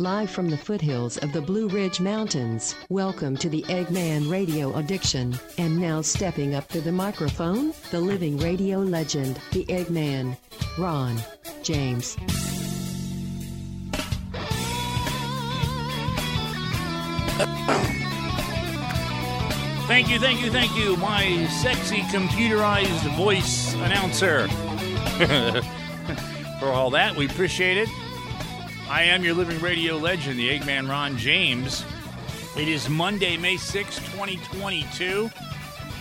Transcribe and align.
Live 0.00 0.30
from 0.30 0.48
the 0.48 0.56
foothills 0.56 1.18
of 1.18 1.34
the 1.34 1.42
Blue 1.42 1.68
Ridge 1.68 2.00
Mountains, 2.00 2.74
welcome 2.88 3.36
to 3.36 3.50
the 3.50 3.60
Eggman 3.64 4.30
Radio 4.30 4.74
Addiction. 4.76 5.38
And 5.58 5.78
now 5.78 6.00
stepping 6.00 6.54
up 6.54 6.66
to 6.68 6.80
the 6.80 6.90
microphone, 6.90 7.74
the 7.90 8.00
living 8.00 8.38
radio 8.38 8.78
legend, 8.78 9.38
the 9.52 9.66
Eggman, 9.66 10.38
Ron 10.78 11.18
James. 11.62 12.14
Thank 19.86 20.08
you, 20.08 20.18
thank 20.18 20.40
you, 20.40 20.50
thank 20.50 20.74
you, 20.78 20.96
my 20.96 21.46
sexy 21.60 22.00
computerized 22.04 23.16
voice 23.18 23.74
announcer. 23.74 24.48
For 26.58 26.68
all 26.68 26.88
that, 26.88 27.14
we 27.14 27.26
appreciate 27.26 27.76
it. 27.76 27.90
I 28.90 29.04
am 29.04 29.22
your 29.22 29.34
living 29.34 29.60
radio 29.60 29.96
legend, 29.96 30.36
the 30.36 30.48
Eggman 30.58 30.88
Ron 30.88 31.16
James. 31.16 31.84
It 32.56 32.66
is 32.66 32.88
Monday, 32.88 33.36
May 33.36 33.56
6, 33.56 33.96
2022. 34.10 35.30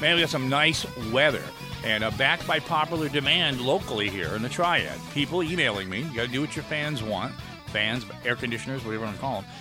Man, 0.02 0.16
we 0.16 0.22
got 0.22 0.30
some 0.32 0.50
nice 0.50 0.88
weather. 1.12 1.44
And 1.84 2.04
uh, 2.04 2.10
backed 2.18 2.48
by 2.48 2.60
popular 2.60 3.08
demand 3.08 3.62
locally 3.62 4.10
here 4.10 4.30
in 4.30 4.42
the 4.42 4.50
Triad. 4.50 5.00
People 5.14 5.44
emailing 5.44 5.88
me. 5.88 6.00
You 6.00 6.16
got 6.16 6.26
to 6.26 6.32
do 6.32 6.42
what 6.42 6.56
your 6.56 6.64
fans 6.64 7.04
want. 7.04 7.32
Fans, 7.68 8.08
air 8.26 8.36
conditioners, 8.36 8.84
whatever 8.84 9.04
you 9.04 9.06
want 9.06 9.16
to 9.18 9.22
call 9.22 9.42
them. 9.42 9.52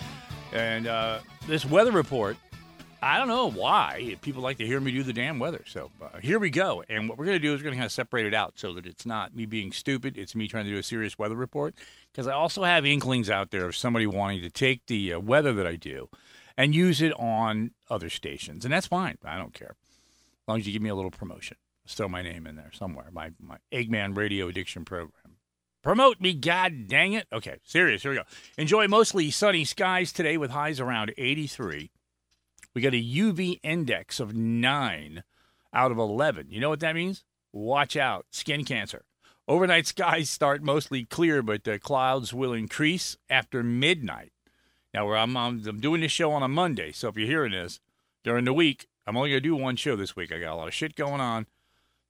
And 0.54 0.86
uh, 0.86 1.18
this 1.46 1.66
weather 1.66 1.92
report 1.92 2.38
I 3.00 3.18
don't 3.18 3.28
know 3.28 3.48
why 3.48 4.16
people 4.22 4.42
like 4.42 4.58
to 4.58 4.66
hear 4.66 4.80
me 4.80 4.90
do 4.90 5.02
the 5.02 5.12
damn 5.12 5.38
weather. 5.38 5.62
So 5.66 5.90
uh, 6.02 6.18
here 6.20 6.38
we 6.38 6.50
go. 6.50 6.82
And 6.88 7.08
what 7.08 7.16
we're 7.16 7.26
going 7.26 7.36
to 7.36 7.42
do 7.42 7.54
is 7.54 7.60
we're 7.60 7.64
going 7.64 7.74
to 7.74 7.78
kind 7.78 7.86
of 7.86 7.92
separate 7.92 8.26
it 8.26 8.34
out 8.34 8.54
so 8.56 8.72
that 8.74 8.86
it's 8.86 9.06
not 9.06 9.36
me 9.36 9.46
being 9.46 9.70
stupid. 9.70 10.18
It's 10.18 10.34
me 10.34 10.48
trying 10.48 10.64
to 10.64 10.70
do 10.70 10.78
a 10.78 10.82
serious 10.82 11.18
weather 11.18 11.36
report. 11.36 11.74
Because 12.12 12.26
I 12.26 12.32
also 12.32 12.64
have 12.64 12.84
inklings 12.84 13.30
out 13.30 13.50
there 13.50 13.66
of 13.66 13.76
somebody 13.76 14.06
wanting 14.06 14.42
to 14.42 14.50
take 14.50 14.86
the 14.86 15.12
uh, 15.14 15.20
weather 15.20 15.52
that 15.52 15.66
I 15.66 15.76
do 15.76 16.08
and 16.56 16.74
use 16.74 17.00
it 17.00 17.12
on 17.12 17.70
other 17.88 18.10
stations. 18.10 18.64
And 18.64 18.74
that's 18.74 18.88
fine. 18.88 19.16
I 19.24 19.38
don't 19.38 19.54
care. 19.54 19.76
As 19.78 20.48
long 20.48 20.58
as 20.58 20.66
you 20.66 20.72
give 20.72 20.82
me 20.82 20.90
a 20.90 20.94
little 20.94 21.12
promotion. 21.12 21.56
Throw 21.86 22.08
my 22.08 22.22
name 22.22 22.46
in 22.46 22.56
there 22.56 22.70
somewhere. 22.72 23.06
My, 23.12 23.30
my 23.40 23.58
Eggman 23.72 24.16
Radio 24.16 24.48
Addiction 24.48 24.84
Program. 24.84 25.36
Promote 25.82 26.20
me, 26.20 26.34
god 26.34 26.88
dang 26.88 27.12
it. 27.12 27.26
Okay, 27.32 27.58
serious. 27.64 28.02
Here 28.02 28.10
we 28.10 28.16
go. 28.18 28.24
Enjoy 28.58 28.88
mostly 28.88 29.30
sunny 29.30 29.64
skies 29.64 30.12
today 30.12 30.36
with 30.36 30.50
highs 30.50 30.80
around 30.80 31.14
83. 31.16 31.90
We 32.78 32.82
got 32.82 32.94
a 32.94 33.02
UV 33.02 33.58
index 33.64 34.20
of 34.20 34.36
9 34.36 35.24
out 35.74 35.90
of 35.90 35.98
11. 35.98 36.46
You 36.50 36.60
know 36.60 36.68
what 36.68 36.78
that 36.78 36.94
means? 36.94 37.24
Watch 37.52 37.96
out, 37.96 38.26
skin 38.30 38.64
cancer. 38.64 39.04
Overnight 39.48 39.88
skies 39.88 40.30
start 40.30 40.62
mostly 40.62 41.04
clear, 41.04 41.42
but 41.42 41.64
the 41.64 41.80
clouds 41.80 42.32
will 42.32 42.52
increase 42.52 43.16
after 43.28 43.64
midnight. 43.64 44.30
Now, 44.94 45.12
I'm, 45.12 45.36
I'm, 45.36 45.60
I'm 45.66 45.80
doing 45.80 46.02
this 46.02 46.12
show 46.12 46.30
on 46.30 46.44
a 46.44 46.46
Monday, 46.46 46.92
so 46.92 47.08
if 47.08 47.16
you're 47.16 47.26
hearing 47.26 47.50
this 47.50 47.80
during 48.22 48.44
the 48.44 48.52
week, 48.52 48.86
I'm 49.08 49.16
only 49.16 49.30
going 49.30 49.42
to 49.42 49.48
do 49.48 49.56
one 49.56 49.74
show 49.74 49.96
this 49.96 50.14
week. 50.14 50.30
I 50.30 50.38
got 50.38 50.52
a 50.52 50.54
lot 50.54 50.68
of 50.68 50.74
shit 50.74 50.94
going 50.94 51.20
on. 51.20 51.46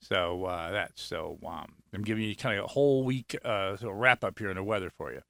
So 0.03 0.45
uh, 0.45 0.71
that's 0.71 1.01
so 1.01 1.39
um, 1.47 1.77
I'm 1.95 2.03
giving 2.03 2.25
you 2.25 2.37
kind 2.37 2.59
of 2.59 2.67
a 2.67 2.69
whole 2.69 3.05
week 3.05 3.35
uh, 3.43 3.79
wrap 3.83 4.23
up 4.23 4.39
here 4.39 4.51
in 4.51 4.57
the 4.57 4.63
weather 4.63 4.91
for 4.91 5.15
you. 5.15 5.23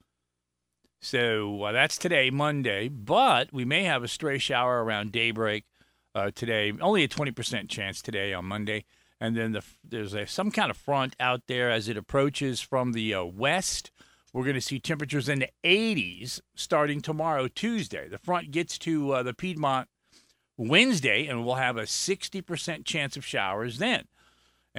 So 1.01 1.63
uh, 1.63 1.71
that's 1.71 1.97
today, 1.97 2.29
Monday, 2.29 2.89
but 2.89 3.53
we 3.53 3.63
may 3.63 3.83
have 3.83 4.03
a 4.03 4.07
stray 4.07 4.37
shower 4.37 4.83
around 4.83 5.11
daybreak 5.11 5.63
uh, 6.13 6.31
today. 6.35 6.73
Only 6.81 7.03
a 7.03 7.07
20% 7.07 7.69
chance 7.69 8.01
today 8.01 8.33
on 8.33 8.45
Monday. 8.45 8.83
And 9.21 9.35
then 9.35 9.53
the, 9.53 9.63
there's 9.83 10.13
a, 10.13 10.27
some 10.27 10.51
kind 10.51 10.69
of 10.69 10.77
front 10.77 11.15
out 11.19 11.43
there 11.47 11.71
as 11.71 11.87
it 11.87 11.97
approaches 11.97 12.59
from 12.59 12.91
the 12.91 13.13
uh, 13.13 13.23
west. 13.23 13.91
We're 14.33 14.43
going 14.43 14.55
to 14.55 14.61
see 14.61 14.79
temperatures 14.79 15.29
in 15.29 15.39
the 15.39 15.49
80s 15.63 16.41
starting 16.55 17.01
tomorrow, 17.01 17.47
Tuesday. 17.47 18.09
The 18.09 18.17
front 18.17 18.51
gets 18.51 18.77
to 18.79 19.13
uh, 19.13 19.23
the 19.23 19.33
Piedmont 19.33 19.87
Wednesday, 20.57 21.27
and 21.27 21.45
we'll 21.45 21.55
have 21.55 21.77
a 21.77 21.83
60% 21.83 22.85
chance 22.85 23.15
of 23.15 23.25
showers 23.25 23.77
then 23.77 24.05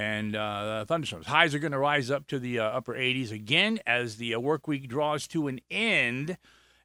and 0.00 0.34
uh, 0.34 0.86
thunderstorms. 0.86 1.26
Highs 1.26 1.54
are 1.54 1.58
going 1.58 1.72
to 1.72 1.78
rise 1.78 2.10
up 2.10 2.26
to 2.28 2.38
the 2.38 2.58
uh, 2.58 2.64
upper 2.64 2.94
80s 2.94 3.30
again 3.30 3.80
as 3.86 4.16
the 4.16 4.34
uh, 4.34 4.40
work 4.40 4.66
week 4.66 4.88
draws 4.88 5.26
to 5.28 5.46
an 5.46 5.60
end, 5.70 6.38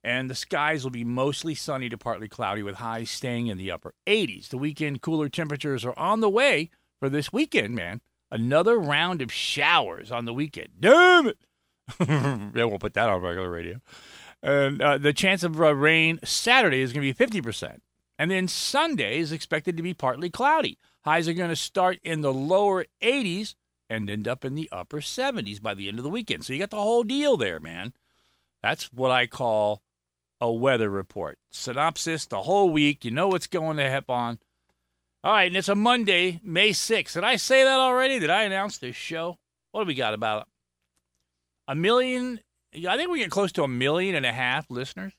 and 0.03 0.30
the 0.30 0.36
skies 0.36 0.84
will 0.84 0.92
be 0.92 1.06
mostly 1.06 1.56
sunny 1.56 1.88
to 1.88 1.98
partly 1.98 2.28
cloudy 2.28 2.62
with 2.62 2.75
highs 2.75 3.09
staying 3.09 3.48
in 3.48 3.58
the 3.58 3.72
upper 3.72 3.94
80s. 4.06 4.50
The 4.50 4.58
weekend 4.58 5.02
cooler 5.02 5.30
temperatures 5.30 5.86
are 5.86 5.98
on 5.98 6.20
the 6.20 6.30
way 6.30 6.70
for 7.00 7.08
this 7.08 7.31
weekend, 7.31 7.74
man. 7.74 8.02
Another 8.30 8.78
round 8.78 9.22
of 9.22 9.31
showers 9.31 10.12
on 10.12 10.25
the 10.25 10.34
weekend. 10.34 10.70
Damn 10.78 11.28
it! 11.28 11.38
yeah, 12.06 12.66
we'll 12.66 12.80
put 12.80 12.96
that 12.96 13.08
on 13.08 13.22
regular 13.22 13.50
radio. 13.50 13.80
And 14.44 14.81
uh, 14.81 14.98
the 14.98 15.14
chance 15.14 15.42
of 15.44 15.62
uh, 15.62 15.74
rain 15.74 16.20
Saturday 16.25 16.81
is 16.81 16.92
going 16.92 17.08
to 17.08 17.25
be 17.25 17.42
50%. 17.42 17.78
And 18.20 18.30
then 18.30 18.50
Sunday 18.50 19.20
is 19.20 19.31
expected 19.31 19.78
to 19.78 19.84
be 19.84 19.94
partly 19.94 20.30
cloudy. 20.30 20.78
Highs 21.06 21.28
are 21.28 21.34
going 21.34 21.52
to 21.52 21.56
start 21.56 22.00
in 22.04 22.22
the 22.22 22.34
lower 22.34 22.86
80s 23.02 23.54
and 23.90 24.10
end 24.10 24.28
up 24.28 24.44
in 24.44 24.56
the 24.56 24.68
upper 24.72 25.02
70s 25.02 25.62
by 25.62 25.76
the 25.76 25.88
end 25.88 26.00
of 26.00 26.04
the 26.04 26.10
weekend. 26.10 26.44
So 26.44 26.54
you 26.54 26.60
got 26.60 26.72
the 26.72 26.78
whole 26.78 27.04
deal 27.04 27.38
there, 27.38 27.60
man. 27.60 27.94
That's 28.64 28.92
what 28.92 29.12
I 29.12 29.28
call 29.28 29.84
a 30.42 30.52
weather 30.52 30.90
report. 30.90 31.38
Synopsis 31.52 32.26
the 32.26 32.42
whole 32.42 32.72
week. 32.72 33.06
You 33.06 33.12
know 33.12 33.28
what's 33.28 33.46
going 33.46 33.78
to 33.78 33.88
happen 33.90 34.16
on. 34.16 34.40
All 35.24 35.34
right, 35.34 35.48
and 35.48 35.56
it's 35.56 35.70
a 35.70 35.76
Monday, 35.76 36.40
May 36.44 36.72
6th. 36.72 37.14
Did 37.14 37.24
I 37.24 37.36
say 37.36 37.64
that 37.64 37.80
already? 37.80 38.18
Did 38.20 38.32
I 38.32 38.44
announce 38.44 38.80
this 38.80 38.96
show? 38.96 39.38
What 39.72 39.82
do 39.82 39.88
we 39.88 39.94
got 39.94 40.16
about 40.16 40.48
a 41.68 41.76
million? 41.76 42.40
I 42.88 42.98
think 42.98 43.12
we 43.12 43.20
get 43.20 43.32
close 43.32 43.52
to 43.54 43.64
a 43.64 43.68
million 43.68 44.16
and 44.16 44.26
a 44.26 44.34
half 44.34 44.70
listeners. 44.72 45.14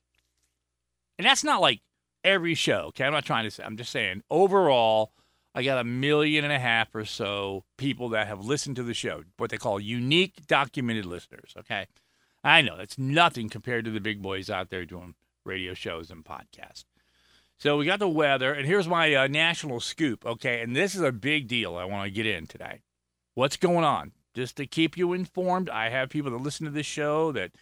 And 1.19 1.27
that's 1.27 1.45
not 1.45 1.61
like 1.61 1.81
every 2.25 2.55
show. 2.55 2.87
Okay, 2.89 3.05
I'm 3.05 3.13
not 3.13 3.25
trying 3.25 3.45
to 3.45 3.51
say. 3.51 3.63
I'm 3.63 3.77
just 3.77 3.93
saying 3.93 4.23
overall 4.31 5.13
I 5.57 5.63
got 5.63 5.79
a 5.79 5.85
million 5.85 6.45
and 6.45 6.53
a 6.53 6.59
half 6.59 6.95
or 6.95 7.07
so 7.07 7.65
people 7.79 8.11
that 8.11 8.27
have 8.27 8.45
listened 8.45 8.77
to 8.77 8.83
the 8.83 8.93
show, 8.93 9.23
what 9.39 9.49
they 9.49 9.57
call 9.57 9.81
unique 9.81 10.47
documented 10.47 11.07
listeners. 11.07 11.55
Okay. 11.59 11.87
I 12.45 12.61
know 12.61 12.77
that's 12.77 12.99
nothing 12.99 13.49
compared 13.49 13.87
to 13.87 13.91
the 13.91 13.99
big 13.99 14.21
boys 14.21 14.51
out 14.51 14.69
there 14.69 14.85
doing 14.85 15.15
radio 15.47 15.73
shows 15.73 16.11
and 16.11 16.23
podcasts. 16.23 16.85
So 17.59 17.79
we 17.79 17.87
got 17.87 18.01
the 18.01 18.09
weather, 18.09 18.53
and 18.53 18.67
here's 18.67 18.87
my 18.87 19.15
uh, 19.15 19.29
national 19.29 19.81
scoop. 19.81 20.27
Okay. 20.27 20.61
And 20.61 20.77
this 20.77 20.95
is 20.95 21.01
a 21.01 21.11
big 21.11 21.49
deal 21.49 21.75
I 21.77 21.87
want 21.87 22.05
to 22.05 22.11
get 22.11 22.27
in 22.27 22.47
today. 22.47 22.83
What's 23.33 23.57
going 23.57 23.85
on? 23.85 24.13
Just 24.35 24.57
to 24.57 24.67
keep 24.67 24.99
you 24.99 25.15
informed, 25.15 25.71
I 25.71 25.89
have 25.89 26.11
people 26.11 26.33
that 26.33 26.43
listen 26.43 26.67
to 26.67 26.71
this 26.71 26.85
show 26.85 27.33
that, 27.33 27.53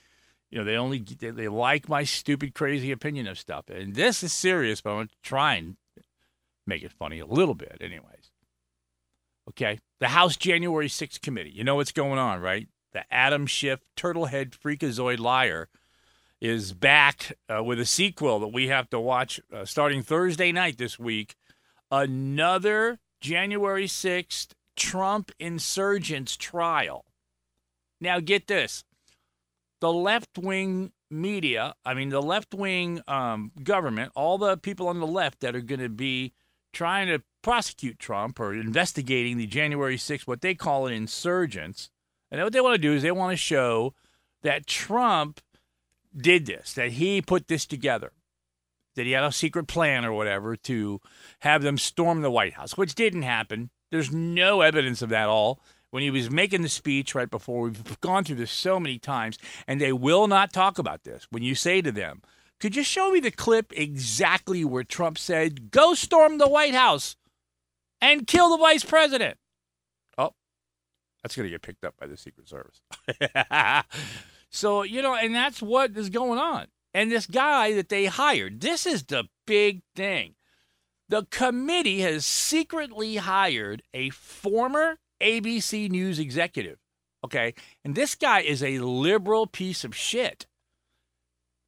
you 0.50 0.59
know, 0.59 0.65
they 0.65 0.76
only 0.76 0.99
they, 0.99 1.31
they 1.31 1.47
like 1.47 1.88
my 1.88 2.03
stupid, 2.03 2.55
crazy 2.55 2.91
opinion 2.91 3.28
of 3.28 3.38
stuff. 3.38 3.69
And 3.69 3.94
this 3.94 4.25
is 4.25 4.32
serious, 4.32 4.81
but 4.81 4.94
I'm 4.94 5.11
trying 5.22 5.76
make 6.66 6.82
it 6.82 6.92
funny 6.92 7.19
a 7.19 7.26
little 7.26 7.54
bit, 7.54 7.78
anyways. 7.80 8.30
Okay. 9.50 9.78
The 10.00 10.08
House 10.08 10.36
January 10.36 10.88
6th 10.88 11.20
committee. 11.20 11.50
You 11.50 11.64
know 11.64 11.76
what's 11.76 11.92
going 11.92 12.19
on, 12.19 12.41
right? 12.41 12.69
The 12.92 13.04
Adam 13.12 13.47
Schiff 13.47 13.80
turtlehead 13.97 14.50
freakazoid 14.50 15.19
liar 15.19 15.69
is 16.41 16.72
back 16.72 17.36
uh, 17.48 17.62
with 17.62 17.80
a 17.80 17.86
sequel 17.86 18.38
that 18.41 18.48
we 18.48 18.69
have 18.69 18.88
to 18.91 19.00
watch 19.00 19.41
uh, 19.52 19.64
starting 19.64 20.02
Thursday 20.02 20.52
night 20.52 20.78
this 20.78 20.98
week. 20.98 21.36
Another 21.91 23.00
January 23.20 23.86
6th 23.86 24.48
Trump 24.76 25.31
insurgents 25.38 26.36
trial. 26.36 27.04
Now, 28.00 28.20
get 28.20 28.46
this 28.46 28.84
the 29.81 29.92
left 29.92 30.38
wing 30.38 30.92
media, 31.10 31.75
I 31.84 31.94
mean, 31.94 32.08
the 32.08 32.22
left 32.22 32.54
wing 32.54 33.02
um, 33.06 33.52
government, 33.62 34.12
all 34.14 34.38
the 34.38 34.56
people 34.56 34.88
on 34.88 35.00
the 35.00 35.06
left 35.06 35.41
that 35.41 35.54
are 35.54 35.60
going 35.60 35.81
to 35.81 35.88
be 35.88 36.32
trying 36.75 37.07
to 37.09 37.23
prosecute 37.43 37.99
Trump 37.99 38.41
or 38.41 38.53
investigating 38.55 39.37
the 39.37 39.47
January 39.47 39.97
6th, 39.97 40.26
what 40.26 40.41
they 40.41 40.55
call 40.55 40.87
an 40.87 40.93
insurgents. 40.93 41.91
And 42.31 42.43
what 42.43 42.53
they 42.53 42.61
want 42.61 42.75
to 42.75 42.81
do 42.81 42.93
is 42.94 43.03
they 43.03 43.12
want 43.12 43.32
to 43.32 43.37
show 43.37 43.94
that 44.43 44.67
Trump 44.67 45.41
did 46.17 46.47
this, 46.47 46.73
that 46.75 46.93
he 46.93 47.23
put 47.23 47.49
this 47.49 47.67
together, 47.67 48.12
that 48.97 49.06
he 49.06 49.12
had 49.12 49.25
a 49.25 49.32
secret 49.32 49.67
plan 49.67 50.05
or 50.05 50.12
whatever 50.12 50.56
to 50.56 51.00
have 51.41 51.62
them 51.62 51.79
storm 51.79 52.23
the 52.23 52.31
White 52.31 52.55
House, 52.55 52.77
which 52.77 52.94
didn't 52.94 53.23
happen. 53.23 53.70
There's 53.91 54.12
no 54.12 54.61
evidence 54.61 55.03
of 55.03 55.11
that 55.11 55.25
at 55.25 55.29
all. 55.29 55.61
When 55.91 56.03
he 56.03 56.11
was 56.11 56.29
making 56.29 56.62
the 56.62 56.69
speech 56.69 57.15
right 57.15 57.31
before, 57.31 57.62
we've 57.62 58.00
gone 58.00 58.25
through 58.25 58.37
this 58.37 58.50
so 58.50 58.81
many 58.81 58.99
times, 58.99 59.38
and 59.69 59.81
they 59.81 59.93
will 59.93 60.27
not 60.27 60.53
talk 60.53 60.79
about 60.79 61.05
this. 61.05 61.29
When 61.31 61.44
you 61.44 61.55
say 61.55 61.81
to 61.82 61.93
them, 61.93 62.20
could 62.64 62.76
you 62.76 62.82
show 62.82 63.11
me 63.11 63.20
the 63.20 63.31
clip 63.31 63.75
exactly 63.76 64.64
where 64.64 64.84
Trump 64.84 65.19
said, 65.19 65.70
go 65.70 65.93
storm 65.93 66.38
the 66.38 66.49
White 66.49 66.72
House 66.72 67.14
and 68.00 68.26
kill 68.26 68.49
the 68.49 68.56
vice 68.56 68.82
president? 68.82 69.37
Oh, 70.16 70.31
that's 71.22 71.37
going 71.37 71.44
to 71.44 71.50
get 71.50 71.61
picked 71.61 71.84
up 71.84 71.94
by 72.00 72.06
the 72.06 72.16
Secret 72.16 72.49
Service. 72.49 72.81
so, 74.50 74.82
you 74.82 75.02
know, 75.02 75.14
and 75.14 75.34
that's 75.34 75.61
what 75.61 75.94
is 75.94 76.08
going 76.08 76.38
on. 76.38 76.69
And 76.94 77.12
this 77.12 77.26
guy 77.26 77.75
that 77.75 77.90
they 77.90 78.06
hired, 78.06 78.62
this 78.62 78.87
is 78.87 79.05
the 79.05 79.25
big 79.46 79.82
thing. 79.94 80.34
The 81.10 81.26
committee 81.31 82.00
has 82.00 82.25
secretly 82.25 83.17
hired 83.17 83.82
a 83.93 84.08
former 84.08 84.96
ABC 85.20 85.90
News 85.90 86.19
executive. 86.19 86.78
Okay. 87.22 87.52
And 87.84 87.94
this 87.94 88.14
guy 88.14 88.40
is 88.40 88.62
a 88.62 88.78
liberal 88.78 89.46
piece 89.46 89.84
of 89.84 89.94
shit. 89.94 90.46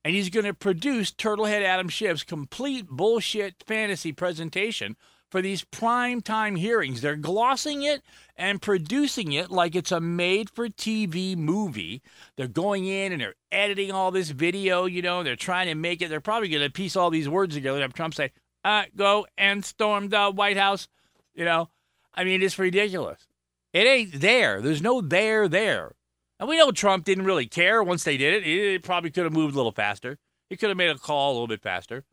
And 0.07 0.15
he's 0.15 0.31
going 0.31 0.47
to 0.47 0.55
produce 0.55 1.11
Turtlehead 1.11 1.63
Adam 1.63 1.89
Schiff's 1.89 2.23
complete 2.23 2.87
bullshit 2.87 3.65
fantasy 3.67 4.13
presentation 4.13 4.97
for 5.33 5.43
these 5.43 5.65
prime 5.65 6.21
time 6.21 6.55
hearings. 6.55 7.01
They're 7.01 7.17
glossing 7.17 7.83
it 7.83 8.03
and 8.37 8.63
producing 8.63 9.33
it 9.33 9.51
like 9.51 9.75
it's 9.75 9.91
a 9.91 9.99
made 9.99 10.49
for 10.49 10.69
TV 10.69 11.37
movie. 11.37 12.03
They're 12.37 12.47
going 12.47 12.87
in 12.87 13.11
and 13.11 13.21
they're 13.21 13.35
editing 13.51 13.91
all 13.91 14.13
this 14.13 14.31
video, 14.31 14.85
you 14.85 15.03
know, 15.03 15.25
they're 15.25 15.35
trying 15.35 15.67
to 15.67 15.75
make 15.75 16.01
it. 16.01 16.09
They're 16.09 16.21
probably 16.21 16.51
going 16.51 16.63
to 16.63 16.71
piece 16.71 16.95
all 16.95 17.11
these 17.11 17.29
words 17.29 17.57
together. 17.57 17.81
Have 17.81 17.93
Trump 17.93 18.15
say, 18.15 18.31
uh, 18.63 18.85
go 18.95 19.27
and 19.37 19.65
storm 19.65 20.11
the 20.11 20.31
White 20.31 20.57
House. 20.57 20.87
You 21.35 21.45
know, 21.45 21.69
I 22.15 22.23
mean, 22.23 22.43
it's 22.43 22.61
ridiculous. 22.61 23.27
It 23.73 23.89
ain't 23.89 24.21
there. 24.21 24.63
There's 24.63 24.81
no 24.81 25.01
there 25.01 25.49
there. 25.49 25.97
And 26.39 26.49
we 26.49 26.59
know 26.59 26.71
Trump 26.71 27.05
didn't 27.05 27.25
really 27.25 27.47
care 27.47 27.83
once 27.83 28.05
they 28.05 28.17
did 28.17 28.35
it. 28.35 28.45
He 28.45 28.79
probably 28.79 29.11
could 29.11 29.25
have 29.25 29.33
moved 29.33 29.55
a 29.55 29.59
little 29.59 29.73
faster. 29.73 30.19
He 30.51 30.57
could 30.57 30.69
have 30.69 30.77
made 30.77 30.91
a 30.91 30.99
call 30.99 31.33
a 31.33 31.35
little 31.35 31.49
bit 31.49 31.63
faster. 31.63 32.05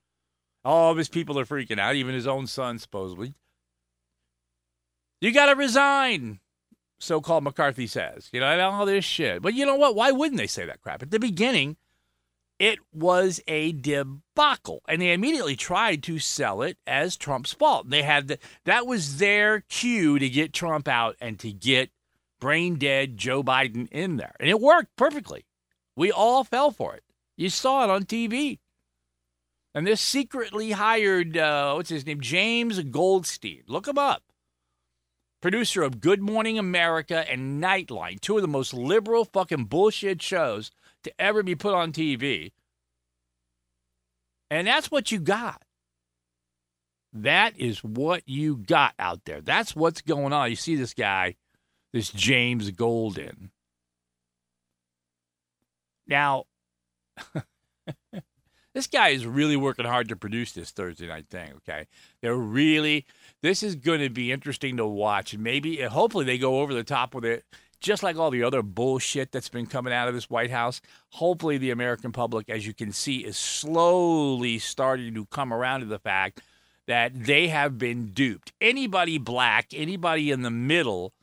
All 0.65 0.91
of 0.91 0.97
his 0.97 1.09
people 1.09 1.37
are 1.37 1.45
freaking 1.45 1.79
out, 1.79 1.95
even 1.95 2.15
his 2.15 2.27
own 2.27 2.47
son, 2.47 2.79
supposedly. 2.79 3.33
You 5.19 5.31
got 5.31 5.47
to 5.47 5.55
resign, 5.55 6.39
so 6.99 7.21
called 7.21 7.43
McCarthy 7.43 7.87
says. 7.87 8.29
You 8.31 8.39
know, 8.39 8.69
all 8.69 8.85
this 8.85 9.05
shit. 9.05 9.41
But 9.41 9.53
you 9.53 9.65
know 9.65 9.75
what? 9.75 9.95
Why 9.95 10.11
wouldn't 10.11 10.37
they 10.37 10.47
say 10.47 10.65
that 10.65 10.81
crap? 10.81 11.03
At 11.03 11.11
the 11.11 11.19
beginning, 11.19 11.75
it 12.59 12.79
was 12.93 13.41
a 13.47 13.73
debacle. 13.73 14.81
And 14.87 15.01
they 15.01 15.11
immediately 15.11 15.57
tried 15.57 16.01
to 16.03 16.17
sell 16.19 16.61
it 16.61 16.77
as 16.87 17.17
Trump's 17.17 17.51
fault. 17.51 17.89
They 17.89 18.03
had 18.03 18.29
the, 18.29 18.39
that 18.63 18.87
was 18.87 19.17
their 19.17 19.61
cue 19.61 20.17
to 20.17 20.29
get 20.29 20.53
Trump 20.53 20.87
out 20.87 21.17
and 21.19 21.37
to 21.39 21.51
get 21.51 21.89
brain 22.43 22.75
dead 22.75 23.15
Joe 23.15 23.41
Biden 23.41 23.87
in 23.89 24.17
there. 24.17 24.35
And 24.37 24.49
it 24.49 24.59
worked 24.59 24.97
perfectly. 24.97 25.45
We 25.95 26.11
all 26.11 26.43
fell 26.43 26.71
for 26.71 26.93
it. 26.93 27.01
You 27.37 27.49
saw 27.49 27.85
it 27.85 27.89
on 27.89 28.03
TV. 28.03 28.59
And 29.73 29.87
this 29.87 30.01
secretly 30.01 30.71
hired, 30.71 31.37
uh, 31.37 31.71
what's 31.71 31.89
his 31.89 32.05
name? 32.05 32.19
James 32.19 32.81
Goldston. 32.81 33.61
Look 33.69 33.87
him 33.87 33.97
up. 33.97 34.23
Producer 35.41 35.83
of 35.83 36.01
Good 36.01 36.21
Morning 36.21 36.59
America 36.59 37.23
and 37.31 37.63
Nightline, 37.63 38.19
two 38.19 38.35
of 38.35 38.41
the 38.41 38.49
most 38.49 38.73
liberal 38.73 39.23
fucking 39.23 39.65
bullshit 39.65 40.21
shows 40.21 40.69
to 41.05 41.13
ever 41.17 41.43
be 41.43 41.55
put 41.55 41.73
on 41.73 41.93
TV. 41.93 42.51
And 44.51 44.67
that's 44.67 44.91
what 44.91 45.13
you 45.13 45.19
got. 45.19 45.63
That 47.13 47.57
is 47.57 47.81
what 47.85 48.23
you 48.25 48.57
got 48.57 48.95
out 48.99 49.21
there. 49.23 49.39
That's 49.39 49.77
what's 49.77 50.01
going 50.01 50.33
on. 50.33 50.49
You 50.49 50.57
see 50.57 50.75
this 50.75 50.93
guy 50.93 51.35
this 51.93 52.09
James 52.09 52.71
Goldston. 52.71 53.51
Now, 56.07 56.45
this 58.73 58.87
guy 58.87 59.09
is 59.09 59.25
really 59.25 59.55
working 59.55 59.85
hard 59.85 60.09
to 60.09 60.15
produce 60.15 60.51
this 60.51 60.71
Thursday 60.71 61.07
night 61.07 61.27
thing, 61.29 61.53
okay? 61.57 61.87
They're 62.21 62.35
really, 62.35 63.05
this 63.41 63.63
is 63.63 63.75
going 63.75 64.01
to 64.01 64.09
be 64.09 64.31
interesting 64.31 64.75
to 64.77 64.85
watch. 64.85 65.33
And 65.33 65.43
maybe, 65.43 65.81
eh, 65.81 65.87
hopefully, 65.87 66.25
they 66.25 66.37
go 66.37 66.59
over 66.59 66.73
the 66.73 66.83
top 66.83 67.13
with 67.15 67.23
it, 67.23 67.45
just 67.79 68.03
like 68.03 68.17
all 68.17 68.31
the 68.31 68.43
other 68.43 68.63
bullshit 68.63 69.31
that's 69.31 69.49
been 69.49 69.67
coming 69.67 69.93
out 69.93 70.07
of 70.07 70.13
this 70.13 70.29
White 70.29 70.51
House. 70.51 70.81
Hopefully, 71.11 71.57
the 71.57 71.71
American 71.71 72.11
public, 72.11 72.49
as 72.49 72.65
you 72.67 72.73
can 72.73 72.91
see, 72.91 73.19
is 73.19 73.37
slowly 73.37 74.59
starting 74.59 75.13
to 75.13 75.25
come 75.27 75.53
around 75.53 75.81
to 75.81 75.85
the 75.85 75.99
fact 75.99 76.41
that 76.87 77.25
they 77.25 77.47
have 77.47 77.77
been 77.77 78.07
duped. 78.07 78.51
Anybody 78.59 79.17
black, 79.17 79.67
anybody 79.73 80.31
in 80.31 80.41
the 80.41 80.51
middle, 80.51 81.13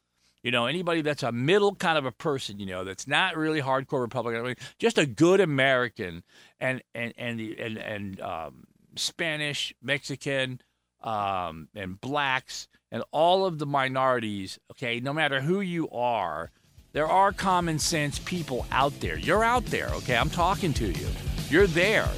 you 0.43 0.51
know, 0.51 0.67
anybody 0.67 1.03
that's 1.03 1.23
a 1.23 1.33
middle 1.33 1.75
kind 1.75 1.99
of 1.99 2.07
a 2.07 2.13
person, 2.13 2.59
you 2.59 2.67
know, 2.67 2.85
that's 2.85 3.07
not 3.07 3.37
really 3.37 3.61
hardcore 3.61 4.01
Republican, 4.01 4.55
just 4.79 4.99
a 4.99 5.07
good 5.07 5.41
American, 5.41 6.23
and 6.59 6.83
and 6.95 7.13
and 7.19 7.41
and, 7.41 7.79
and 7.79 8.21
um, 8.21 8.65
Spanish, 8.97 9.75
Mexican, 9.83 10.61
um, 11.03 11.69
and 11.75 12.01
blacks, 12.01 12.69
and 12.91 13.03
all 13.11 13.45
of 13.45 13.59
the 13.59 13.67
minorities. 13.67 14.59
Okay, 14.73 15.01
no 15.01 15.13
matter 15.13 15.41
who 15.41 15.61
you 15.61 15.89
are, 15.91 16.51
there 16.93 17.07
are 17.07 17.33
common 17.33 17.79
sense 17.79 18.19
people 18.19 18.67
out 18.73 18.99
there. 19.01 19.19
You're 19.19 19.45
out 19.45 19.67
there. 19.67 19.89
Okay, 19.97 20.17
I'm 20.17 20.31
talking 20.31 20.73
to 20.75 20.87
you. 20.87 21.09
You're 21.51 21.67
there 21.67 22.09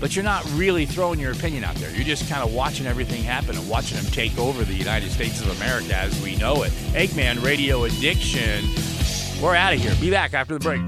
but 0.00 0.16
you're 0.16 0.24
not 0.24 0.44
really 0.52 0.86
throwing 0.86 1.20
your 1.20 1.32
opinion 1.32 1.62
out 1.62 1.74
there. 1.76 1.90
You're 1.90 2.04
just 2.04 2.28
kind 2.28 2.42
of 2.42 2.52
watching 2.52 2.86
everything 2.86 3.22
happen 3.22 3.56
and 3.56 3.68
watching 3.68 3.98
them 3.98 4.10
take 4.10 4.36
over 4.38 4.64
the 4.64 4.74
United 4.74 5.10
States 5.10 5.40
of 5.40 5.54
America 5.58 5.94
as 5.94 6.20
we 6.22 6.36
know 6.36 6.62
it. 6.62 6.72
Eggman 6.92 7.44
Radio 7.44 7.84
Addiction. 7.84 8.64
We're 9.42 9.54
out 9.54 9.74
of 9.74 9.80
here. 9.80 9.94
Be 10.00 10.10
back 10.10 10.34
after 10.34 10.58
the 10.58 10.60
break. 10.60 10.80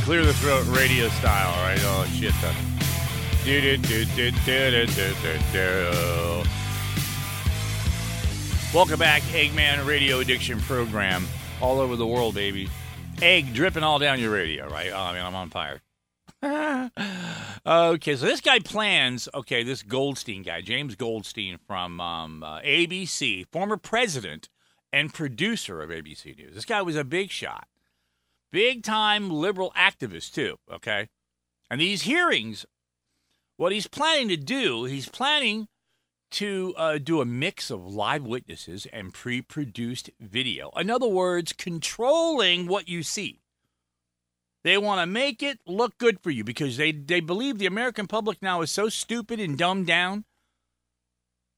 Clear 0.09 0.25
the 0.25 0.33
throat 0.33 0.65
radio 0.65 1.07
style, 1.09 1.51
right? 1.61 1.77
Oh, 1.83 2.03
shit. 2.15 2.33
Do, 3.45 3.61
do, 3.61 3.77
do, 3.77 4.05
do, 4.05 4.31
do, 4.31 4.87
do, 4.87 5.13
do, 5.21 5.39
do. 5.53 6.43
Welcome 8.73 8.97
back, 8.97 9.21
Eggman 9.21 9.85
Radio 9.85 10.17
Addiction 10.17 10.59
Program. 10.61 11.27
All 11.61 11.79
over 11.79 11.95
the 11.95 12.07
world, 12.07 12.33
baby. 12.33 12.71
Egg 13.21 13.53
dripping 13.53 13.83
all 13.83 13.99
down 13.99 14.19
your 14.19 14.31
radio, 14.31 14.67
right? 14.67 14.89
Oh, 14.91 14.97
I 14.97 15.13
mean, 15.13 15.23
I'm 15.23 15.35
on 15.35 15.51
fire. 15.51 15.79
okay, 17.67 18.15
so 18.15 18.25
this 18.25 18.41
guy 18.41 18.57
plans. 18.57 19.29
Okay, 19.35 19.61
this 19.61 19.83
Goldston 19.83 20.43
guy, 20.43 20.61
James 20.61 20.95
Goldston 20.95 21.59
from 21.67 22.01
um, 22.01 22.41
uh, 22.41 22.61
ABC, 22.61 23.45
former 23.51 23.77
president 23.77 24.49
and 24.91 25.13
producer 25.13 25.83
of 25.83 25.91
ABC 25.91 26.35
News. 26.35 26.55
This 26.55 26.65
guy 26.65 26.81
was 26.81 26.95
a 26.95 27.03
big 27.03 27.29
shot, 27.29 27.67
big 28.51 28.83
time 28.83 29.29
liberal 29.29 29.71
activist 29.75 30.33
too. 30.33 30.57
Okay, 30.71 31.09
and 31.69 31.79
these 31.79 32.03
hearings, 32.03 32.65
what 33.57 33.71
he's 33.71 33.87
planning 33.87 34.27
to 34.29 34.37
do, 34.37 34.85
he's 34.85 35.09
planning 35.09 35.67
to 36.31 36.73
uh, 36.77 36.97
do 36.97 37.21
a 37.21 37.25
mix 37.25 37.71
of 37.71 37.85
live 37.85 38.23
witnesses 38.23 38.85
and 38.93 39.13
pre-produced 39.13 40.09
video. 40.19 40.71
In 40.77 40.89
other 40.89 41.07
words, 41.07 41.53
controlling 41.53 42.67
what 42.67 42.87
you 42.87 43.03
see. 43.03 43.41
They 44.63 44.77
want 44.77 45.01
to 45.01 45.07
make 45.07 45.41
it 45.41 45.59
look 45.65 45.97
good 45.97 46.19
for 46.19 46.29
you 46.29 46.43
because 46.43 46.77
they, 46.77 46.91
they 46.91 47.21
believe 47.21 47.57
the 47.57 47.65
American 47.65 48.07
public 48.07 48.41
now 48.41 48.61
is 48.61 48.69
so 48.69 48.89
stupid 48.89 49.39
and 49.39 49.57
dumbed 49.57 49.87
down 49.87 50.25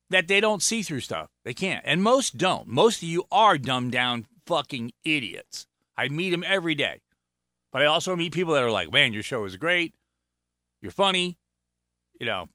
that 0.09 0.27
they 0.27 0.39
don't 0.39 0.61
see 0.61 0.83
through 0.83 0.99
stuff. 0.99 1.29
They 1.43 1.53
can't. 1.53 1.83
And 1.85 2.03
most 2.03 2.37
don't. 2.37 2.67
Most 2.67 2.97
of 2.97 3.09
you 3.09 3.23
are 3.31 3.57
dumbed 3.57 3.91
down 3.91 4.27
fucking 4.45 4.91
idiots. 5.03 5.67
I 5.97 6.09
meet 6.09 6.33
him 6.33 6.43
every 6.45 6.75
day. 6.75 7.01
But 7.71 7.81
I 7.81 7.85
also 7.85 8.15
meet 8.15 8.33
people 8.33 8.53
that 8.53 8.63
are 8.63 8.71
like, 8.71 8.91
man, 8.91 9.13
your 9.13 9.23
show 9.23 9.45
is 9.45 9.55
great. 9.55 9.93
You're 10.81 10.91
funny. 10.91 11.37
You 12.19 12.25
know, 12.25 12.49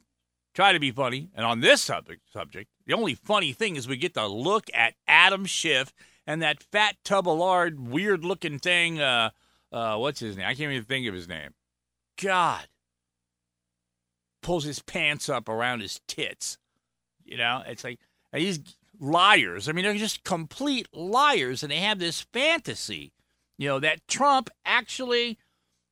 try 0.55 0.73
to 0.73 0.81
be 0.81 0.90
funny. 0.90 1.31
And 1.35 1.47
on 1.47 1.61
this 1.61 1.83
subject, 1.83 2.23
subject, 2.33 2.71
the 2.87 2.95
only 2.95 3.14
funny 3.14 3.52
thing 3.52 3.76
is 3.76 3.88
we 3.88 3.97
get 3.97 4.14
to 4.14 4.26
look 4.26 4.66
at 4.75 4.95
Adam 5.09 5.45
Schiff 5.45 5.93
and 6.26 6.43
that 6.43 6.62
fat 6.62 6.97
tub 7.05 7.28
of 7.28 7.38
lard, 7.38 7.88
weird 7.88 8.25
looking 8.25 8.59
thing. 8.59 9.00
Uh, 9.00 9.31
uh, 9.73 9.97
what's 9.97 10.21
his 10.21 10.37
name? 10.37 10.47
I 10.47 10.55
can't 10.55 10.73
even 10.73 10.85
think 10.85 11.07
of 11.07 11.14
his 11.14 11.28
name. 11.28 11.50
God, 12.23 12.66
pulls 14.43 14.64
his 14.64 14.81
pants 14.81 15.28
up 15.28 15.49
around 15.49 15.81
his 15.81 16.00
tits. 16.07 16.59
You 17.25 17.37
know, 17.37 17.62
it's 17.66 17.85
like 17.85 17.99
these 18.33 18.61
liars. 19.00 19.69
I 19.69 19.73
mean, 19.73 19.85
they're 19.85 19.95
just 19.95 20.25
complete 20.25 20.88
liars, 20.93 21.62
and 21.62 21.71
they 21.73 21.81
have 21.81 21.99
this 21.99 22.21
fantasy, 22.21 23.12
you 23.58 23.68
know, 23.68 23.78
that 23.80 24.06
Trump 24.08 24.50
actually, 24.64 25.38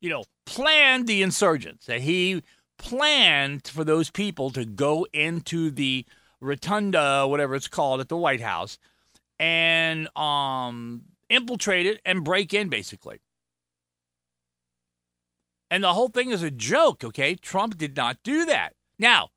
you 0.00 0.11
know, 0.11 0.25
planned 0.47 1.06
the 1.06 1.23
insurgents, 1.23 1.87
that 1.87 2.02
he 2.02 2.42
planned 2.78 3.66
for 3.66 3.85
those 3.85 4.11
people 4.11 4.50
to 4.50 4.64
go 4.64 5.06
into 5.12 5.71
the 5.71 6.04
rotunda, 6.40 7.26
whatever 7.26 7.54
it's 7.54 7.68
called, 7.68 8.00
at 8.00 8.09
the 8.09 8.16
White 8.16 8.40
House, 8.40 8.78
and 9.38 10.09
um, 10.16 11.02
infiltrate 11.28 11.87
it 11.87 12.00
and 12.04 12.25
break 12.25 12.52
in, 12.52 12.68
basically. 12.68 13.21
And 15.71 15.83
the 15.83 15.94
whole 15.94 16.09
thing 16.09 16.30
is 16.30 16.42
a 16.42 16.50
joke, 16.50 17.02
okay? 17.02 17.35
Trump 17.35 17.78
did 17.78 17.97
not 17.97 18.18
do 18.23 18.44
that. 18.44 18.75
Now, 18.99 19.30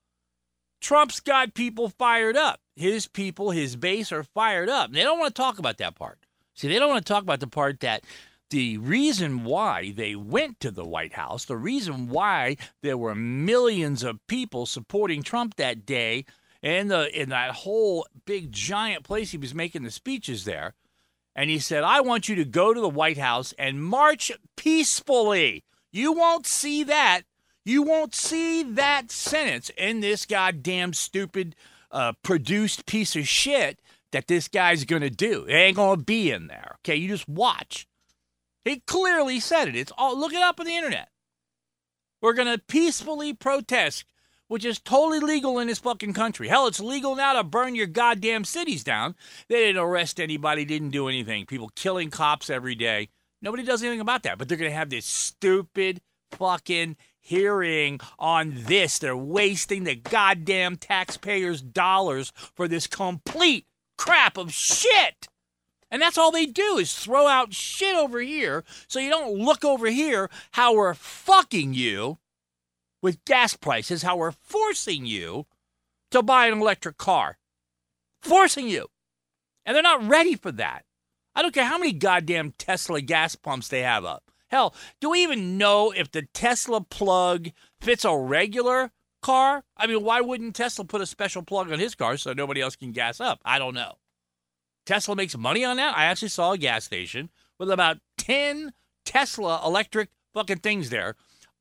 Trump's 0.81 1.19
got 1.19 1.55
people 1.55 1.89
fired 1.89 2.37
up. 2.37 2.59
His 2.75 3.07
people, 3.07 3.51
his 3.51 3.75
base 3.75 4.11
are 4.11 4.23
fired 4.23 4.69
up. 4.69 4.91
They 4.91 5.01
don't 5.01 5.19
want 5.19 5.33
to 5.33 5.41
talk 5.41 5.57
about 5.57 5.77
that 5.79 5.95
part. 5.95 6.19
See, 6.57 6.67
they 6.67 6.79
don't 6.79 6.89
want 6.89 7.05
to 7.05 7.13
talk 7.13 7.21
about 7.21 7.39
the 7.39 7.47
part 7.47 7.81
that 7.81 8.03
the 8.49 8.79
reason 8.79 9.43
why 9.43 9.93
they 9.95 10.15
went 10.15 10.59
to 10.61 10.71
the 10.71 10.85
White 10.85 11.13
House, 11.13 11.45
the 11.45 11.55
reason 11.55 12.09
why 12.09 12.57
there 12.81 12.97
were 12.97 13.13
millions 13.13 14.03
of 14.03 14.25
people 14.25 14.65
supporting 14.65 15.21
Trump 15.21 15.55
that 15.57 15.85
day 15.85 16.25
in 16.63 16.87
the 16.87 17.09
in 17.19 17.29
that 17.29 17.51
whole 17.51 18.07
big 18.25 18.51
giant 18.51 19.03
place 19.03 19.31
he 19.31 19.37
was 19.37 19.53
making 19.53 19.83
the 19.83 19.91
speeches 19.91 20.45
there. 20.45 20.73
And 21.35 21.51
he 21.51 21.59
said, 21.59 21.83
I 21.83 22.01
want 22.01 22.27
you 22.27 22.35
to 22.35 22.45
go 22.45 22.73
to 22.73 22.81
the 22.81 22.89
White 22.89 23.19
House 23.19 23.53
and 23.59 23.83
march 23.83 24.31
peacefully. 24.55 25.63
You 25.91 26.11
won't 26.11 26.47
see 26.47 26.83
that. 26.85 27.21
You 27.63 27.83
won't 27.83 28.15
see 28.15 28.63
that 28.63 29.11
sentence 29.11 29.69
in 29.77 29.99
this 29.99 30.25
goddamn 30.25 30.93
stupid 30.93 31.55
uh, 31.91 32.13
produced 32.23 32.87
piece 32.87 33.15
of 33.15 33.27
shit 33.27 33.79
that 34.11 34.27
this 34.27 34.47
guy's 34.47 34.85
going 34.85 35.01
to 35.01 35.09
do. 35.09 35.45
It 35.47 35.53
ain't 35.53 35.75
going 35.75 35.99
to 35.99 36.05
be 36.05 36.31
in 36.31 36.47
there. 36.47 36.77
Okay, 36.79 36.95
you 36.95 37.07
just 37.07 37.27
watch. 37.27 37.87
He 38.63 38.81
clearly 38.81 39.39
said 39.39 39.67
it. 39.67 39.75
It's 39.75 39.91
all 39.97 40.17
look 40.17 40.33
it 40.33 40.41
up 40.41 40.59
on 40.59 40.65
the 40.65 40.75
internet. 40.75 41.09
We're 42.21 42.33
going 42.33 42.47
to 42.47 42.63
peacefully 42.67 43.33
protest, 43.33 44.05
which 44.47 44.65
is 44.65 44.79
totally 44.79 45.19
legal 45.19 45.59
in 45.59 45.67
this 45.67 45.79
fucking 45.79 46.13
country. 46.13 46.47
Hell, 46.47 46.67
it's 46.67 46.79
legal 46.79 47.15
now 47.15 47.33
to 47.33 47.43
burn 47.43 47.75
your 47.75 47.87
goddamn 47.87 48.43
cities 48.43 48.83
down. 48.83 49.15
They 49.47 49.65
didn't 49.67 49.81
arrest 49.81 50.19
anybody, 50.19 50.65
didn't 50.65 50.89
do 50.89 51.07
anything. 51.07 51.45
People 51.45 51.69
killing 51.75 52.09
cops 52.09 52.49
every 52.49 52.75
day. 52.75 53.09
Nobody 53.41 53.63
does 53.63 53.83
anything 53.83 54.01
about 54.01 54.23
that. 54.23 54.37
But 54.37 54.49
they're 54.49 54.57
going 54.57 54.71
to 54.71 54.77
have 54.77 54.89
this 54.89 55.05
stupid 55.05 56.01
fucking 56.31 56.97
hearing 57.19 57.99
on 58.17 58.53
this. 58.55 58.99
They're 58.99 59.15
wasting 59.15 59.83
the 59.83 59.95
goddamn 59.95 60.77
taxpayers' 60.77 61.61
dollars 61.61 62.33
for 62.55 62.67
this 62.67 62.87
complete 62.87 63.66
crap 63.97 64.37
of 64.37 64.53
shit. 64.53 65.27
And 65.89 66.01
that's 66.01 66.17
all 66.17 66.31
they 66.31 66.45
do 66.45 66.77
is 66.77 66.93
throw 66.93 67.27
out 67.27 67.53
shit 67.53 67.95
over 67.95 68.19
here 68.19 68.63
so 68.87 68.99
you 68.99 69.09
don't 69.09 69.37
look 69.37 69.63
over 69.63 69.87
here 69.87 70.29
how 70.51 70.75
we're 70.75 70.93
fucking 70.93 71.73
you 71.73 72.17
with 73.01 73.23
gas 73.25 73.55
prices, 73.55 74.03
how 74.03 74.17
we're 74.17 74.31
forcing 74.31 75.05
you 75.05 75.45
to 76.11 76.21
buy 76.21 76.47
an 76.47 76.59
electric 76.59 76.97
car. 76.97 77.37
Forcing 78.21 78.67
you. 78.67 78.87
And 79.65 79.75
they're 79.75 79.83
not 79.83 80.07
ready 80.07 80.35
for 80.35 80.51
that. 80.53 80.83
I 81.35 81.41
don't 81.41 81.53
care 81.53 81.65
how 81.65 81.77
many 81.77 81.93
goddamn 81.93 82.53
Tesla 82.57 82.99
gas 82.99 83.35
pumps 83.35 83.67
they 83.67 83.83
have 83.83 84.03
up. 84.03 84.23
Hell, 84.49 84.73
do 84.99 85.11
we 85.11 85.23
even 85.23 85.57
know 85.57 85.91
if 85.91 86.11
the 86.11 86.23
Tesla 86.33 86.81
plug 86.81 87.49
fits 87.79 88.05
a 88.05 88.17
regular 88.17 88.91
car? 89.27 89.65
I 89.75 89.87
mean, 89.87 90.03
why 90.03 90.21
wouldn't 90.21 90.55
Tesla 90.55 90.85
put 90.85 91.01
a 91.01 91.05
special 91.05 91.41
plug 91.41 91.69
on 91.69 91.79
his 91.79 91.95
car 91.95 92.15
so 92.15 92.31
nobody 92.31 92.61
else 92.61 92.77
can 92.77 92.93
gas 92.93 93.19
up? 93.19 93.41
I 93.43 93.59
don't 93.59 93.73
know. 93.73 93.95
Tesla 94.85 95.17
makes 95.17 95.37
money 95.37 95.65
on 95.65 95.75
that. 95.75 95.97
I 95.97 96.05
actually 96.05 96.29
saw 96.29 96.53
a 96.53 96.57
gas 96.57 96.85
station 96.85 97.29
with 97.59 97.69
about 97.69 97.97
10 98.19 98.71
Tesla 99.03 99.61
electric 99.65 100.09
fucking 100.33 100.59
things 100.59 100.89
there. 100.89 101.15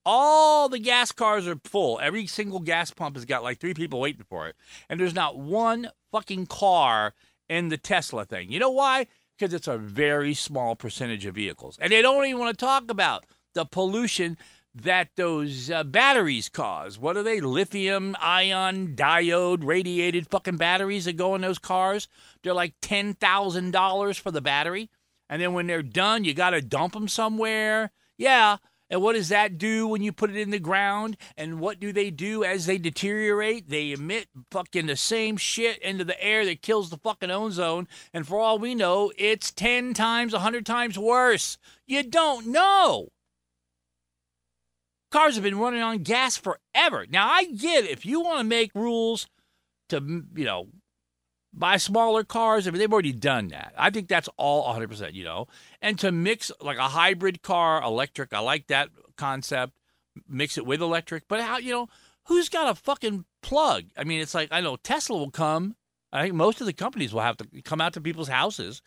All 0.04 0.68
the 0.68 0.78
gas 0.78 1.10
cars 1.10 1.48
are 1.48 1.58
full. 1.64 1.98
Every 1.98 2.28
single 2.28 2.60
gas 2.60 2.92
pump 2.92 3.16
has 3.16 3.24
got 3.24 3.42
like 3.42 3.58
three 3.58 3.74
people 3.74 3.98
waiting 3.98 4.24
for 4.28 4.46
it. 4.46 4.54
And 4.88 5.00
there's 5.00 5.14
not 5.14 5.36
one 5.36 5.90
fucking 6.12 6.46
car 6.46 7.14
in 7.48 7.68
the 7.68 7.78
Tesla 7.78 8.24
thing. 8.24 8.52
You 8.52 8.60
know 8.60 8.70
why? 8.70 9.08
Because 9.36 9.52
it's 9.52 9.66
a 9.66 9.76
very 9.76 10.34
small 10.34 10.76
percentage 10.76 11.26
of 11.26 11.34
vehicles. 11.34 11.76
And 11.80 11.90
they 11.90 12.00
don't 12.00 12.24
even 12.24 12.38
want 12.38 12.56
to 12.56 12.64
talk 12.64 12.88
about 12.92 13.26
the 13.54 13.64
pollution 13.64 14.38
that 14.82 15.08
those 15.16 15.70
uh, 15.70 15.84
batteries 15.84 16.48
cause. 16.48 16.98
What 16.98 17.16
are 17.16 17.22
they? 17.22 17.40
Lithium 17.40 18.14
ion 18.20 18.94
diode 18.94 19.64
radiated 19.64 20.28
fucking 20.28 20.56
batteries 20.56 21.06
that 21.06 21.16
go 21.16 21.34
in 21.34 21.40
those 21.40 21.58
cars. 21.58 22.08
They're 22.42 22.52
like 22.52 22.78
$10,000 22.82 24.20
for 24.20 24.30
the 24.30 24.40
battery. 24.40 24.90
And 25.28 25.40
then 25.40 25.54
when 25.54 25.66
they're 25.66 25.82
done, 25.82 26.24
you 26.24 26.34
got 26.34 26.50
to 26.50 26.60
dump 26.60 26.92
them 26.92 27.08
somewhere. 27.08 27.90
Yeah. 28.18 28.58
And 28.88 29.02
what 29.02 29.14
does 29.14 29.30
that 29.30 29.58
do 29.58 29.88
when 29.88 30.02
you 30.02 30.12
put 30.12 30.30
it 30.30 30.36
in 30.36 30.50
the 30.50 30.60
ground? 30.60 31.16
And 31.36 31.58
what 31.58 31.80
do 31.80 31.92
they 31.92 32.10
do 32.10 32.44
as 32.44 32.66
they 32.66 32.78
deteriorate? 32.78 33.68
They 33.68 33.90
emit 33.90 34.28
fucking 34.50 34.86
the 34.86 34.96
same 34.96 35.36
shit 35.36 35.78
into 35.78 36.04
the 36.04 36.22
air 36.22 36.44
that 36.44 36.62
kills 36.62 36.90
the 36.90 36.98
fucking 36.98 37.30
ozone. 37.30 37.88
And 38.12 38.26
for 38.26 38.38
all 38.38 38.58
we 38.58 38.74
know, 38.74 39.10
it's 39.18 39.50
10 39.50 39.94
times, 39.94 40.32
100 40.32 40.64
times 40.64 40.98
worse. 40.98 41.58
You 41.86 42.04
don't 42.04 42.46
know. 42.46 43.08
Cars 45.16 45.36
have 45.36 45.44
been 45.44 45.58
running 45.58 45.80
on 45.80 46.02
gas 46.02 46.36
forever. 46.36 47.06
Now, 47.08 47.26
I 47.26 47.44
get 47.44 47.84
it. 47.84 47.90
if 47.90 48.04
you 48.04 48.20
want 48.20 48.40
to 48.40 48.44
make 48.44 48.70
rules 48.74 49.26
to, 49.88 50.24
you 50.34 50.44
know, 50.44 50.68
buy 51.54 51.78
smaller 51.78 52.22
cars. 52.22 52.68
I 52.68 52.70
mean, 52.70 52.80
they've 52.80 52.92
already 52.92 53.14
done 53.14 53.48
that. 53.48 53.72
I 53.78 53.88
think 53.88 54.08
that's 54.08 54.28
all 54.36 54.70
100%, 54.74 55.14
you 55.14 55.24
know. 55.24 55.46
And 55.80 55.98
to 56.00 56.12
mix 56.12 56.52
like 56.60 56.76
a 56.76 56.88
hybrid 56.88 57.40
car, 57.40 57.82
electric, 57.82 58.34
I 58.34 58.40
like 58.40 58.66
that 58.66 58.90
concept. 59.16 59.72
Mix 60.28 60.58
it 60.58 60.66
with 60.66 60.82
electric. 60.82 61.28
But 61.28 61.40
how, 61.40 61.56
you 61.56 61.72
know, 61.72 61.88
who's 62.26 62.50
got 62.50 62.70
a 62.70 62.74
fucking 62.74 63.24
plug? 63.42 63.84
I 63.96 64.04
mean, 64.04 64.20
it's 64.20 64.34
like, 64.34 64.50
I 64.50 64.60
know 64.60 64.76
Tesla 64.76 65.16
will 65.16 65.30
come. 65.30 65.76
I 66.12 66.24
think 66.24 66.34
most 66.34 66.60
of 66.60 66.66
the 66.66 66.74
companies 66.74 67.14
will 67.14 67.22
have 67.22 67.38
to 67.38 67.62
come 67.62 67.80
out 67.80 67.94
to 67.94 68.02
people's 68.02 68.28
houses 68.28 68.82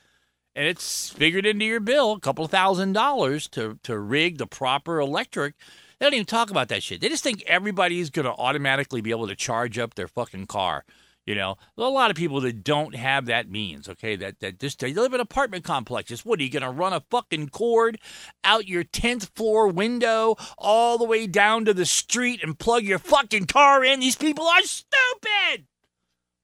and 0.55 0.67
it's 0.67 1.09
figured 1.09 1.45
into 1.45 1.65
your 1.65 1.79
bill 1.79 2.11
a 2.11 2.19
couple 2.19 2.47
thousand 2.47 2.93
dollars 2.93 3.47
to, 3.49 3.79
to 3.83 3.97
rig 3.97 4.37
the 4.37 4.47
proper 4.47 4.99
electric 4.99 5.55
they 5.99 6.05
don't 6.05 6.13
even 6.13 6.25
talk 6.25 6.49
about 6.49 6.69
that 6.69 6.83
shit. 6.83 7.01
They 7.01 7.09
just 7.09 7.23
think 7.23 7.43
everybody's 7.45 8.09
going 8.09 8.25
to 8.25 8.31
automatically 8.31 9.01
be 9.01 9.11
able 9.11 9.27
to 9.27 9.35
charge 9.35 9.77
up 9.77 9.95
their 9.95 10.07
fucking 10.07 10.47
car. 10.47 10.85
You 11.25 11.35
know, 11.35 11.57
a 11.77 11.83
lot 11.83 12.09
of 12.09 12.17
people 12.17 12.41
that 12.41 12.63
don't 12.63 12.95
have 12.95 13.27
that 13.27 13.51
means, 13.51 13.87
okay, 13.87 14.15
that, 14.15 14.39
that 14.39 14.59
just 14.59 14.79
they 14.79 14.93
live 14.93 15.13
in 15.13 15.19
apartment 15.19 15.63
complexes. 15.63 16.25
What 16.25 16.39
are 16.39 16.43
you 16.43 16.49
going 16.49 16.63
to 16.63 16.71
run 16.71 16.91
a 16.91 17.03
fucking 17.11 17.49
cord 17.49 17.99
out 18.43 18.67
your 18.67 18.83
10th 18.83 19.29
floor 19.35 19.67
window 19.67 20.37
all 20.57 20.97
the 20.97 21.03
way 21.03 21.27
down 21.27 21.65
to 21.65 21.73
the 21.73 21.85
street 21.85 22.41
and 22.41 22.57
plug 22.57 22.83
your 22.83 22.97
fucking 22.97 23.45
car 23.45 23.83
in? 23.83 23.99
These 23.99 24.15
people 24.15 24.47
are 24.47 24.63
stupid. 24.63 25.67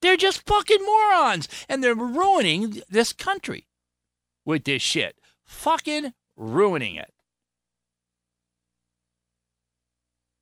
They're 0.04 0.18
just 0.18 0.46
fucking 0.46 0.86
morons. 0.86 1.48
And 1.68 1.84
they're 1.84 1.96
ruining 1.96 2.84
this 2.88 3.12
country 3.12 3.68
with 4.46 4.66
this 4.66 4.84
shit. 4.84 5.18
Fucking 5.46 6.14
ruining 6.36 6.96
it. 6.96 7.12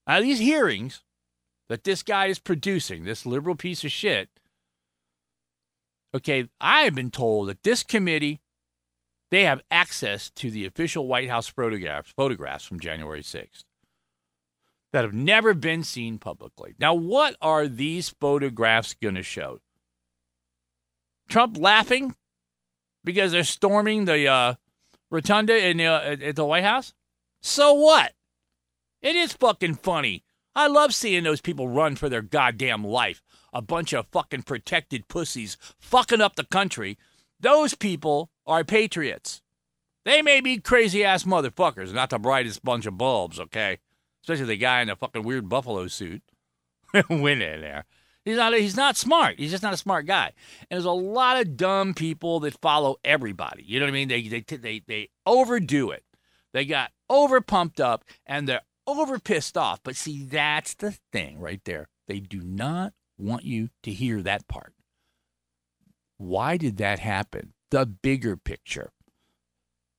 Now, 0.08 0.22
these 0.22 0.40
hearings 0.40 1.02
that 1.70 1.84
this 1.84 2.04
guy 2.04 2.28
is 2.28 2.40
producing, 2.40 3.04
this 3.04 3.26
liberal 3.26 3.56
piece 3.56 3.84
of 3.84 3.92
shit, 3.92 4.30
okay, 6.14 6.50
I 6.60 6.82
have 6.82 6.96
been 6.96 7.12
told 7.12 7.50
that 7.50 7.64
this 7.64 7.84
committee, 7.84 8.42
they 9.32 9.44
have 9.46 9.62
access 9.72 10.30
to 10.32 10.52
the 10.52 10.66
official 10.66 11.08
White 11.08 11.30
House 11.30 11.48
photographs, 11.48 12.12
photographs 12.12 12.66
from 12.66 12.80
January 12.80 13.22
6th 13.22 13.64
that 14.92 15.04
have 15.04 15.14
never 15.14 15.54
been 15.56 15.84
seen 15.84 16.20
publicly. 16.20 16.76
Now, 16.80 16.94
what 16.94 17.36
are 17.42 17.68
these 17.68 18.10
photographs 18.10 18.94
going 18.94 19.16
to 19.16 19.24
show? 19.24 19.60
Trump 21.28 21.58
laughing 21.58 22.16
because 23.04 23.32
they're 23.32 23.44
storming 23.44 24.06
the 24.06 24.28
uh, 24.28 24.54
rotunda 25.10 25.68
in 25.68 25.78
the, 25.78 25.86
uh, 25.88 26.16
at 26.22 26.36
the 26.36 26.46
White 26.46 26.64
House? 26.64 26.94
So 27.42 27.74
what? 27.74 28.14
It 29.04 29.18
is 29.18 29.34
fucking 29.34 29.76
funny. 29.76 30.24
I 30.56 30.68
love 30.68 30.96
seeing 30.96 31.24
those 31.24 31.42
people 31.42 31.68
run 31.68 31.98
for 31.98 32.08
their 32.08 32.22
goddamn 32.22 32.86
life. 32.86 33.22
A 33.52 33.62
bunch 33.62 33.94
of 33.94 34.08
fucking 34.08 34.44
protected 34.44 35.10
pussies 35.10 35.58
fucking 35.78 36.22
up 36.22 36.38
the 36.38 36.46
country. 36.46 36.98
Those 37.38 37.76
people 37.76 38.32
are 38.48 38.64
patriots. 38.64 39.42
They 40.06 40.22
may 40.22 40.40
be 40.40 40.58
crazy 40.58 41.04
ass 41.04 41.26
motherfuckers, 41.26 41.94
not 41.94 42.12
the 42.12 42.18
brightest 42.18 42.64
bunch 42.64 42.86
of 42.86 42.98
bulbs, 42.98 43.42
okay? 43.42 43.80
Especially 44.24 44.46
the 44.46 44.58
guy 44.58 44.82
in 44.82 44.88
the 44.88 44.96
fucking 44.96 45.24
weird 45.24 45.50
buffalo 45.50 45.88
suit. 45.88 46.22
Went 47.10 47.42
in 47.42 47.60
there. 47.60 47.84
He's 48.24 48.38
not, 48.38 48.54
he's 48.54 48.78
not 48.78 48.96
smart. 48.96 49.38
He's 49.38 49.52
just 49.52 49.64
not 49.64 49.74
a 49.74 49.78
smart 49.78 50.06
guy. 50.06 50.32
And 50.70 50.78
there's 50.78 50.86
a 50.86 50.92
lot 50.92 51.42
of 51.42 51.58
dumb 51.58 51.94
people 51.94 52.40
that 52.42 52.62
follow 52.62 52.96
everybody. 53.04 53.64
You 53.68 53.82
know 53.82 53.86
what 53.86 53.92
I 53.92 53.94
mean? 53.94 54.08
They, 54.08 54.22
they, 54.30 54.40
they, 54.40 54.82
they 54.88 55.10
overdo 55.26 55.92
it. 55.92 56.06
They 56.54 56.64
got 56.64 56.92
over 57.10 57.42
pumped 57.42 57.82
up 57.82 58.06
and 58.26 58.48
they're 58.48 58.62
over 58.88 59.20
pissed 59.20 59.58
off. 59.58 59.80
But 59.84 59.96
see, 59.96 60.24
that's 60.24 60.74
the 60.74 60.98
thing 61.12 61.40
right 61.40 61.62
there. 61.66 61.88
They 62.08 62.20
do 62.20 62.42
not 62.42 62.94
want 63.18 63.44
you 63.44 63.70
to 63.84 63.92
hear 63.92 64.22
that 64.22 64.48
part. 64.48 64.74
Why 66.18 66.58
did 66.58 66.78
that 66.78 67.00
happen? 67.00 67.54
The 67.72 67.86
bigger 67.86 68.38
picture. 68.38 68.92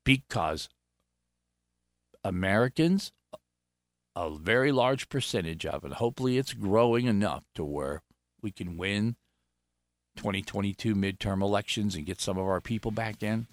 Because 0.05 0.69
Americans, 2.23 3.12
a 4.14 4.31
very 4.31 4.73
large 4.73 5.09
percentage 5.09 5.67
of 5.67 5.85
it, 5.85 5.95
hopefully 5.95 6.38
it's 6.38 6.53
growing 6.53 7.07
enough 7.07 7.45
to 7.55 7.64
where 7.64 8.03
we 8.43 8.50
can 8.50 8.76
win 8.76 9.17
2022 10.17 10.95
midterm 10.95 11.43
elections 11.43 11.95
and 11.95 12.07
get 12.07 12.21
some 12.21 12.38
of 12.38 12.45
our 12.45 12.61
people 12.61 12.91
back 12.91 13.23
in. 13.23 13.47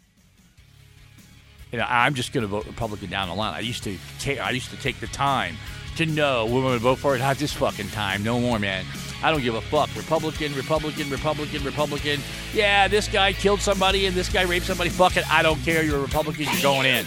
You 1.72 1.80
know, 1.80 1.86
I'm 1.88 2.14
just 2.14 2.34
going 2.34 2.42
to 2.42 2.48
vote 2.48 2.66
Republican 2.68 3.10
down 3.10 3.30
the 3.30 3.36
line. 3.36 3.54
I 3.54 3.60
used 3.60 3.84
to 3.84 3.98
take, 4.20 4.40
I 4.40 4.52
used 4.52 4.70
to 4.72 4.78
take 4.78 5.00
the 5.00 5.08
time 5.08 5.56
to 5.98 6.06
know 6.06 6.46
we're 6.46 6.62
going 6.62 6.74
to 6.74 6.80
vote 6.80 7.00
for 7.00 7.16
it. 7.16 7.20
Not 7.20 7.38
this 7.38 7.54
fucking 7.54 7.90
time, 7.90 8.24
no 8.24 8.40
more, 8.40 8.60
man. 8.60 8.86
I 9.24 9.32
don't 9.32 9.42
give 9.42 9.56
a 9.56 9.62
fuck. 9.62 9.90
Republican, 9.96 10.54
Republican, 10.56 11.10
Republican, 11.10 11.64
Republican. 11.64 12.20
Yeah, 12.54 12.88
this 12.88 13.08
guy 13.08 13.34
killed 13.34 13.62
somebody 13.62 14.06
and 14.06 14.16
this 14.16 14.30
guy 14.30 14.44
raped 14.44 14.66
somebody. 14.66 14.90
Fuck 14.90 15.18
it. 15.18 15.30
I 15.32 15.44
don't 15.44 15.62
care. 15.62 15.84
You're 15.84 15.98
a 15.98 16.02
Republican. 16.02 16.46
You're 16.52 16.62
going 16.62 16.88
in. 16.88 17.06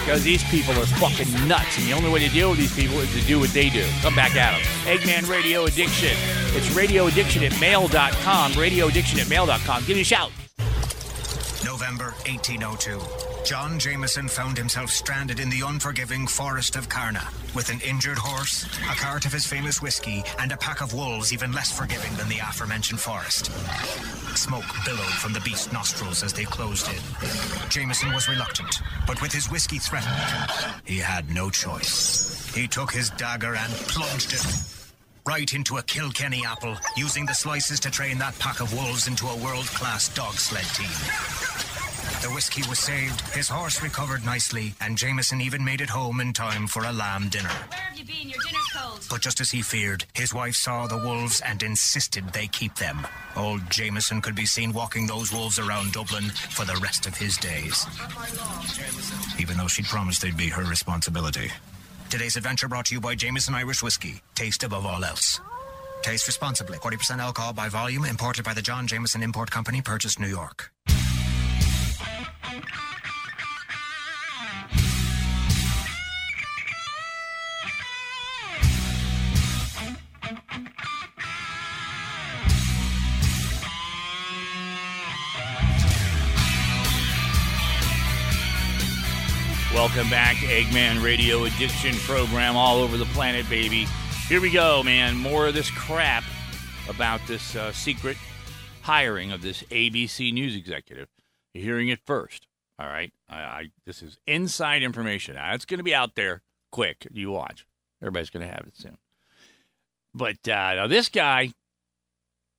Because 0.00 0.22
these 0.22 0.42
people 0.44 0.72
are 0.74 0.86
fucking 0.86 1.46
nuts. 1.46 1.76
And 1.76 1.86
the 1.86 1.92
only 1.92 2.10
way 2.10 2.26
to 2.26 2.32
deal 2.32 2.50
with 2.50 2.58
these 2.58 2.74
people 2.74 2.98
is 3.00 3.12
to 3.12 3.20
do 3.26 3.38
what 3.38 3.50
they 3.50 3.68
do. 3.68 3.86
Come 4.00 4.14
back 4.14 4.34
at 4.36 4.52
them. 4.52 4.96
Eggman 4.96 5.28
Radio 5.28 5.66
Addiction. 5.66 6.16
It's 6.56 6.70
radio 6.74 7.08
addiction 7.08 7.42
at 7.42 7.58
mail.com. 7.60 8.52
Radio 8.54 8.86
addiction 8.86 9.20
at 9.20 9.28
mail.com. 9.28 9.84
Give 9.84 9.96
me 9.96 10.02
a 10.02 10.04
shout. 10.04 10.30
November 11.64 12.14
1802. 12.26 13.00
John 13.44 13.78
Jameson 13.78 14.28
found 14.28 14.56
himself 14.56 14.90
stranded 14.90 15.40
in 15.40 15.48
the 15.48 15.62
unforgiving 15.66 16.26
forest 16.26 16.76
of 16.76 16.88
Carna 16.88 17.26
with 17.54 17.70
an 17.70 17.80
injured 17.80 18.18
horse, 18.18 18.64
a 18.90 18.94
cart 18.94 19.26
of 19.26 19.32
his 19.32 19.46
famous 19.46 19.82
whiskey, 19.82 20.22
and 20.38 20.52
a 20.52 20.56
pack 20.56 20.80
of 20.80 20.94
wolves 20.94 21.32
even 21.32 21.52
less 21.52 21.76
forgiving 21.76 22.14
than 22.14 22.28
the 22.28 22.38
aforementioned 22.38 23.00
forest. 23.00 23.46
Smoke 24.36 24.64
billowed 24.84 25.14
from 25.20 25.32
the 25.32 25.40
beast's 25.40 25.72
nostrils 25.72 26.22
as 26.22 26.32
they 26.32 26.44
closed 26.44 26.88
in. 26.88 27.68
Jameson 27.68 28.12
was 28.12 28.28
reluctant, 28.28 28.76
but 29.06 29.20
with 29.20 29.32
his 29.32 29.50
whiskey 29.50 29.78
threatened, 29.78 30.14
he 30.84 30.98
had 30.98 31.28
no 31.30 31.50
choice. 31.50 32.54
He 32.54 32.68
took 32.68 32.92
his 32.92 33.10
dagger 33.10 33.56
and 33.56 33.72
plunged 33.72 34.32
it 34.32 34.77
right 35.28 35.52
into 35.52 35.76
a 35.76 35.82
Kilkenny 35.82 36.42
apple, 36.46 36.74
using 36.96 37.26
the 37.26 37.34
slices 37.34 37.78
to 37.78 37.90
train 37.90 38.16
that 38.16 38.38
pack 38.38 38.60
of 38.62 38.72
wolves 38.72 39.08
into 39.08 39.26
a 39.26 39.36
world-class 39.36 40.08
dog 40.14 40.32
sled 40.32 40.64
team. 40.74 40.88
The 42.22 42.34
whiskey 42.34 42.66
was 42.66 42.78
saved, 42.78 43.20
his 43.32 43.46
horse 43.46 43.82
recovered 43.82 44.24
nicely, 44.24 44.72
and 44.80 44.96
Jameson 44.96 45.42
even 45.42 45.62
made 45.62 45.82
it 45.82 45.90
home 45.90 46.22
in 46.22 46.32
time 46.32 46.66
for 46.66 46.84
a 46.84 46.92
lamb 46.92 47.28
dinner. 47.28 47.50
Where 47.50 47.78
have 47.78 47.98
you 47.98 48.06
been? 48.06 48.30
Your 48.30 48.38
dinner's 48.46 48.72
cold. 48.74 49.06
But 49.10 49.20
just 49.20 49.38
as 49.42 49.50
he 49.50 49.60
feared, 49.60 50.06
his 50.14 50.32
wife 50.32 50.54
saw 50.54 50.86
the 50.86 50.96
wolves 50.96 51.42
and 51.44 51.62
insisted 51.62 52.32
they 52.32 52.46
keep 52.46 52.74
them. 52.76 53.06
Old 53.36 53.60
Jameson 53.70 54.22
could 54.22 54.34
be 54.34 54.46
seen 54.46 54.72
walking 54.72 55.06
those 55.06 55.30
wolves 55.30 55.58
around 55.58 55.92
Dublin 55.92 56.24
for 56.24 56.64
the 56.64 56.80
rest 56.82 57.06
of 57.06 57.14
his 57.14 57.36
days. 57.36 57.84
Oh, 57.86 59.36
even 59.38 59.58
though 59.58 59.68
she'd 59.68 59.84
promised 59.84 60.22
they'd 60.22 60.38
be 60.38 60.48
her 60.48 60.64
responsibility. 60.64 61.50
Today's 62.10 62.36
adventure 62.36 62.68
brought 62.68 62.86
to 62.86 62.94
you 62.94 63.02
by 63.02 63.14
Jameson 63.14 63.54
Irish 63.54 63.82
Whiskey. 63.82 64.22
Taste 64.34 64.64
above 64.64 64.86
all 64.86 65.04
else. 65.04 65.42
Taste 66.00 66.26
responsibly. 66.26 66.78
40% 66.78 67.18
alcohol 67.18 67.52
by 67.52 67.68
volume, 67.68 68.06
imported 68.06 68.46
by 68.46 68.54
the 68.54 68.62
John 68.62 68.86
Jameson 68.86 69.22
Import 69.22 69.50
Company, 69.50 69.82
Purchase 69.82 70.18
New 70.18 70.26
York. 70.26 70.70
Welcome 89.78 90.10
back, 90.10 90.34
Eggman 90.38 91.04
Radio 91.04 91.44
Addiction 91.44 91.94
Program 91.98 92.56
all 92.56 92.78
over 92.78 92.96
the 92.96 93.04
planet, 93.04 93.48
baby. 93.48 93.86
Here 94.26 94.40
we 94.40 94.50
go, 94.50 94.82
man. 94.82 95.16
More 95.16 95.46
of 95.46 95.54
this 95.54 95.70
crap 95.70 96.24
about 96.88 97.20
this 97.28 97.54
uh, 97.54 97.70
secret 97.70 98.16
hiring 98.82 99.30
of 99.30 99.40
this 99.40 99.62
ABC 99.70 100.32
News 100.32 100.56
executive. 100.56 101.06
You're 101.54 101.62
hearing 101.62 101.90
it 101.90 102.00
first. 102.04 102.48
All 102.76 102.88
right, 102.88 103.12
I, 103.28 103.36
I 103.36 103.70
this 103.86 104.02
is 104.02 104.18
inside 104.26 104.82
information. 104.82 105.36
Now, 105.36 105.54
it's 105.54 105.64
going 105.64 105.78
to 105.78 105.84
be 105.84 105.94
out 105.94 106.16
there 106.16 106.42
quick. 106.72 107.06
You 107.12 107.30
watch. 107.30 107.64
Everybody's 108.02 108.30
going 108.30 108.46
to 108.48 108.52
have 108.52 108.66
it 108.66 108.76
soon. 108.76 108.98
But 110.12 110.48
uh, 110.48 110.74
now 110.74 110.86
this 110.88 111.08
guy, 111.08 111.52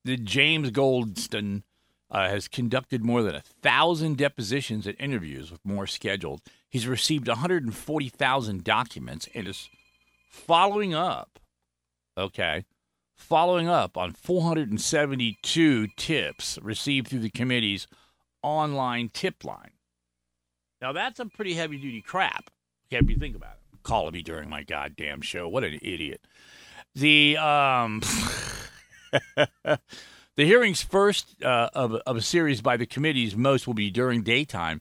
the 0.06 0.16
James 0.16 0.72
Goldston, 0.72 1.64
uh, 2.10 2.30
has 2.30 2.48
conducted 2.48 3.04
more 3.04 3.24
than 3.24 3.36
a 3.36 3.42
thousand 3.42 4.16
depositions 4.16 4.88
and 4.88 4.96
interviews, 5.00 5.52
with 5.52 5.66
more 5.66 5.86
scheduled. 5.86 6.42
He's 6.70 6.88
received 6.88 7.28
140,000 7.28 8.64
documents 8.64 9.28
and 9.34 9.48
is 9.48 9.70
following 10.30 10.94
up. 10.94 11.40
Okay, 12.18 12.66
following 13.16 13.68
up 13.68 13.98
on 13.98 14.12
472 14.12 15.88
tips 15.96 16.60
received 16.62 17.08
through 17.08 17.20
the 17.20 17.30
committee's 17.30 17.88
online 18.44 19.10
tip 19.10 19.44
line. 19.44 19.72
Now 20.82 20.92
that's 20.92 21.20
a 21.20 21.26
pretty 21.26 21.54
heavy 21.56 21.78
duty 21.78 22.02
crap. 22.02 22.50
Okay, 22.88 23.04
if 23.04 23.10
you 23.10 23.18
think 23.18 23.36
about 23.36 23.54
it, 23.54 23.84
calling 23.84 24.14
me 24.14 24.22
during 24.22 24.50
my 24.50 24.64
goddamn 24.64 25.22
show. 25.22 25.48
What 25.48 25.64
an 25.64 25.80
idiot. 25.82 26.22
The 26.96 27.38
um. 27.38 28.02
The 30.40 30.46
hearings 30.46 30.82
first 30.82 31.44
uh, 31.44 31.68
of, 31.74 31.96
of 31.96 32.16
a 32.16 32.22
series 32.22 32.62
by 32.62 32.78
the 32.78 32.86
committees, 32.86 33.36
most 33.36 33.68
will 33.68 33.74
be 33.74 33.92
during 33.92 34.24
daytime, 34.24 34.80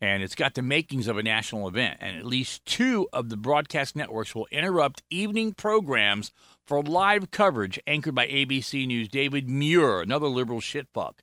and 0.00 0.22
it's 0.22 0.34
got 0.34 0.54
the 0.54 0.62
makings 0.62 1.08
of 1.08 1.18
a 1.18 1.22
national 1.22 1.68
event. 1.68 1.98
And 2.00 2.16
at 2.16 2.24
least 2.24 2.64
two 2.64 3.08
of 3.12 3.28
the 3.28 3.36
broadcast 3.36 3.94
networks 3.94 4.34
will 4.34 4.48
interrupt 4.50 5.02
evening 5.10 5.52
programs 5.52 6.32
for 6.66 6.82
live 6.82 7.30
coverage 7.30 7.78
anchored 7.86 8.14
by 8.14 8.26
ABC 8.26 8.86
News' 8.86 9.08
David 9.08 9.48
Muir, 9.48 10.00
another 10.00 10.28
liberal 10.28 10.60
shitfuck. 10.60 11.14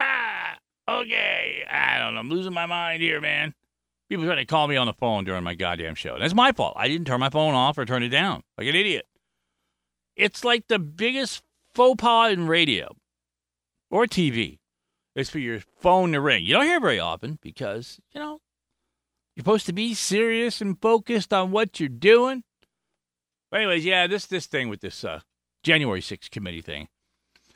Ah, 0.00 0.56
okay. 0.88 1.64
I 1.70 1.98
don't 1.98 2.14
know. 2.14 2.20
I'm 2.20 2.30
losing 2.30 2.54
my 2.54 2.66
mind 2.66 3.02
here, 3.02 3.20
man. 3.20 3.54
People 4.08 4.24
trying 4.24 4.38
to 4.38 4.46
call 4.46 4.68
me 4.68 4.76
on 4.76 4.86
the 4.86 4.94
phone 4.94 5.24
during 5.24 5.44
my 5.44 5.54
goddamn 5.54 5.94
show. 5.94 6.18
That's 6.18 6.34
my 6.34 6.52
fault. 6.52 6.74
I 6.78 6.88
didn't 6.88 7.06
turn 7.06 7.20
my 7.20 7.28
phone 7.28 7.54
off 7.54 7.76
or 7.76 7.84
turn 7.84 8.02
it 8.02 8.08
down 8.08 8.42
like 8.56 8.66
an 8.66 8.74
idiot. 8.74 9.04
It's 10.16 10.44
like 10.44 10.64
the 10.68 10.78
biggest 10.78 11.42
faux 11.74 12.00
pas 12.00 12.32
in 12.32 12.46
radio 12.46 12.94
or 13.90 14.06
TV 14.06 14.57
is 15.18 15.28
for 15.28 15.38
your 15.38 15.60
phone 15.80 16.12
to 16.12 16.20
ring. 16.20 16.44
You 16.44 16.54
don't 16.54 16.64
hear 16.64 16.80
very 16.80 17.00
often 17.00 17.38
because, 17.42 18.00
you 18.12 18.20
know, 18.20 18.40
you're 19.34 19.42
supposed 19.42 19.66
to 19.66 19.72
be 19.72 19.94
serious 19.94 20.60
and 20.60 20.80
focused 20.80 21.32
on 21.32 21.50
what 21.50 21.80
you're 21.80 21.88
doing. 21.88 22.44
But 23.50 23.58
anyways, 23.60 23.84
yeah, 23.84 24.06
this 24.06 24.26
this 24.26 24.46
thing 24.46 24.68
with 24.68 24.80
this 24.80 25.04
uh, 25.04 25.20
January 25.62 26.00
6th 26.00 26.30
committee 26.30 26.60
thing, 26.60 26.88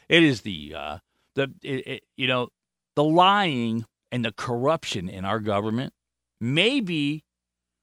it 0.08 0.22
is 0.22 0.40
the 0.40 0.74
uh, 0.76 0.98
the 1.34 1.52
it, 1.62 1.86
it, 1.86 2.02
you 2.16 2.26
know 2.26 2.48
the 2.96 3.04
lying 3.04 3.84
and 4.10 4.24
the 4.24 4.32
corruption 4.32 5.08
in 5.08 5.24
our 5.24 5.38
government 5.38 5.92
may 6.40 6.80
be 6.80 7.24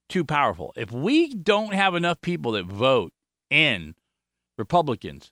too 0.09 0.25
powerful. 0.25 0.73
If 0.75 0.91
we 0.91 1.33
don't 1.33 1.73
have 1.73 1.95
enough 1.95 2.19
people 2.21 2.53
that 2.53 2.65
vote 2.65 3.13
in 3.49 3.95
Republicans 4.57 5.31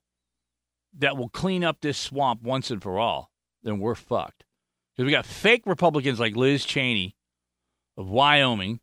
that 0.97 1.17
will 1.17 1.29
clean 1.29 1.63
up 1.63 1.81
this 1.81 1.97
swamp 1.97 2.41
once 2.43 2.71
and 2.71 2.81
for 2.81 2.97
all, 2.97 3.31
then 3.63 3.79
we're 3.79 3.95
fucked. 3.95 4.43
Because 4.95 5.05
we 5.05 5.11
got 5.11 5.25
fake 5.25 5.63
Republicans 5.65 6.19
like 6.19 6.35
Liz 6.35 6.65
Cheney 6.65 7.15
of 7.97 8.09
Wyoming, 8.09 8.79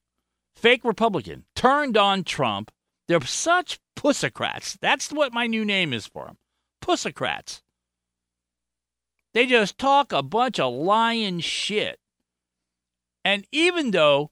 fake 0.55 0.85
Republican, 0.85 1.45
turned 1.55 1.97
on 1.97 2.25
Trump. 2.25 2.71
They're 3.09 3.21
such 3.23 3.79
pussocrats. 3.97 4.79
That's 4.81 5.13
what 5.13 5.33
my 5.33 5.47
new 5.47 5.65
name 5.65 5.93
is 5.93 6.07
for 6.07 6.27
them. 6.27 6.39
Pussocrats. 6.83 7.63
They 9.35 9.47
just 9.47 9.79
talk 9.79 10.13
a 10.13 10.23
bunch 10.23 10.61
of 10.61 10.73
lying 10.73 11.41
shit. 11.41 11.99
And 13.25 13.47
even 13.51 13.91
though 13.91 14.31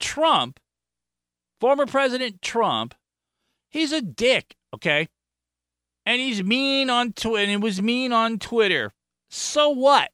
Trump, 0.00 0.58
former 1.60 1.86
President 1.86 2.42
Trump, 2.42 2.94
he's 3.70 3.92
a 3.92 4.02
dick, 4.02 4.56
okay? 4.74 5.08
And 6.06 6.20
he's 6.20 6.42
mean 6.42 6.90
on 6.90 7.12
Twitter, 7.12 7.42
and 7.42 7.50
he 7.50 7.56
was 7.56 7.82
mean 7.82 8.12
on 8.12 8.38
Twitter. 8.38 8.92
So 9.30 9.70
what? 9.70 10.10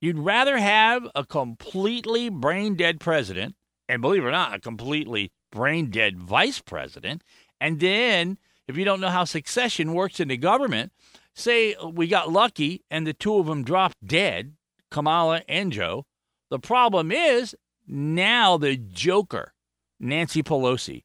You'd 0.00 0.18
rather 0.18 0.58
have 0.58 1.08
a 1.14 1.24
completely 1.24 2.28
brain 2.28 2.74
dead 2.74 3.00
president, 3.00 3.54
and 3.88 4.02
believe 4.02 4.24
it 4.24 4.28
or 4.28 4.32
not, 4.32 4.54
a 4.54 4.60
completely 4.60 5.32
brain 5.50 5.90
dead 5.90 6.18
vice 6.18 6.60
president. 6.60 7.22
And 7.60 7.80
then, 7.80 8.38
if 8.68 8.76
you 8.76 8.84
don't 8.84 9.00
know 9.00 9.08
how 9.08 9.24
succession 9.24 9.94
works 9.94 10.20
in 10.20 10.28
the 10.28 10.36
government, 10.36 10.92
say 11.34 11.74
we 11.82 12.06
got 12.06 12.30
lucky 12.30 12.82
and 12.90 13.06
the 13.06 13.14
two 13.14 13.36
of 13.36 13.46
them 13.46 13.64
dropped 13.64 13.96
dead, 14.06 14.54
Kamala 14.90 15.42
and 15.48 15.72
Joe. 15.72 16.04
The 16.50 16.58
problem 16.58 17.10
is 17.10 17.56
Now 17.86 18.58
the 18.58 18.76
Joker, 18.76 19.54
Nancy 19.98 20.42
Pelosi. 20.42 21.04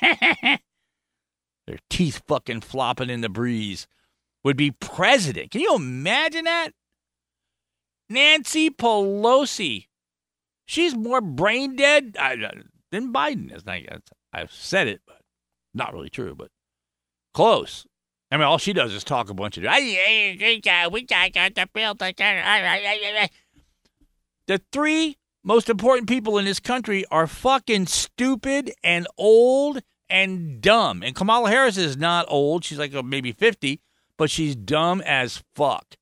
Their 1.66 1.78
teeth 1.88 2.22
fucking 2.26 2.62
flopping 2.62 3.10
in 3.10 3.20
the 3.20 3.28
breeze. 3.28 3.86
Would 4.42 4.56
be 4.56 4.70
president. 4.70 5.50
Can 5.50 5.60
you 5.60 5.74
imagine 5.74 6.44
that? 6.44 6.70
Nancy 8.08 8.70
Pelosi. 8.70 9.86
She's 10.66 10.94
more 10.96 11.20
brain 11.20 11.76
dead 11.76 12.16
uh, 12.18 12.36
than 12.90 13.12
Biden 13.12 13.54
is. 13.54 13.62
I've 14.32 14.52
said 14.52 14.88
it, 14.88 15.02
but 15.06 15.20
not 15.74 15.92
really 15.92 16.08
true, 16.08 16.34
but 16.34 16.48
close. 17.34 17.86
I 18.32 18.36
mean, 18.36 18.46
all 18.46 18.58
she 18.58 18.72
does 18.72 18.92
is 18.94 19.02
talk 19.02 19.28
a 19.30 19.34
bunch 19.34 19.58
of. 19.58 19.64
The 24.46 24.60
three 24.72 25.16
most 25.42 25.68
important 25.70 26.08
people 26.08 26.38
in 26.38 26.44
this 26.44 26.60
country 26.60 27.04
are 27.10 27.26
fucking 27.26 27.86
stupid 27.86 28.72
and 28.82 29.06
old 29.16 29.80
and 30.10 30.60
dumb. 30.60 31.02
And 31.02 31.14
Kamala 31.14 31.50
Harris 31.50 31.76
is 31.76 31.96
not 31.96 32.26
old. 32.28 32.64
She's 32.64 32.78
like 32.78 32.94
uh, 32.94 33.02
maybe 33.02 33.32
50, 33.32 33.80
but 34.18 34.30
she's 34.30 34.56
dumb 34.56 35.00
as 35.06 35.42
fuck. 35.54 35.96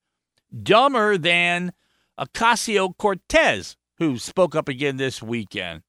Dumber 0.63 1.19
than 1.19 1.73
Ocasio 2.19 2.97
Cortez, 2.97 3.77
who 3.99 4.19
spoke 4.19 4.55
up 4.55 4.69
again 4.69 4.97
this 4.97 5.23
weekend. 5.23 5.83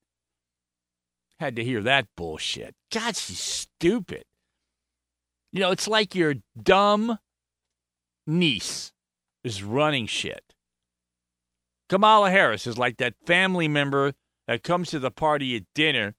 Had 1.39 1.55
to 1.55 1.63
hear 1.63 1.81
that 1.81 2.07
bullshit. 2.17 2.75
God, 2.91 3.15
she's 3.15 3.39
stupid. 3.39 4.23
You 5.51 5.61
know, 5.61 5.71
it's 5.71 5.87
like 5.87 6.13
your 6.13 6.35
dumb 6.61 7.17
niece 8.27 8.91
is 9.43 9.63
running 9.63 10.05
shit. 10.05 10.53
Kamala 11.87 12.29
Harris 12.29 12.67
is 12.67 12.77
like 12.77 12.97
that 12.97 13.15
family 13.25 13.67
member 13.67 14.13
that 14.47 14.63
comes 14.63 14.89
to 14.91 14.99
the 14.99 15.11
party 15.11 15.55
at 15.55 15.63
dinner 15.73 16.15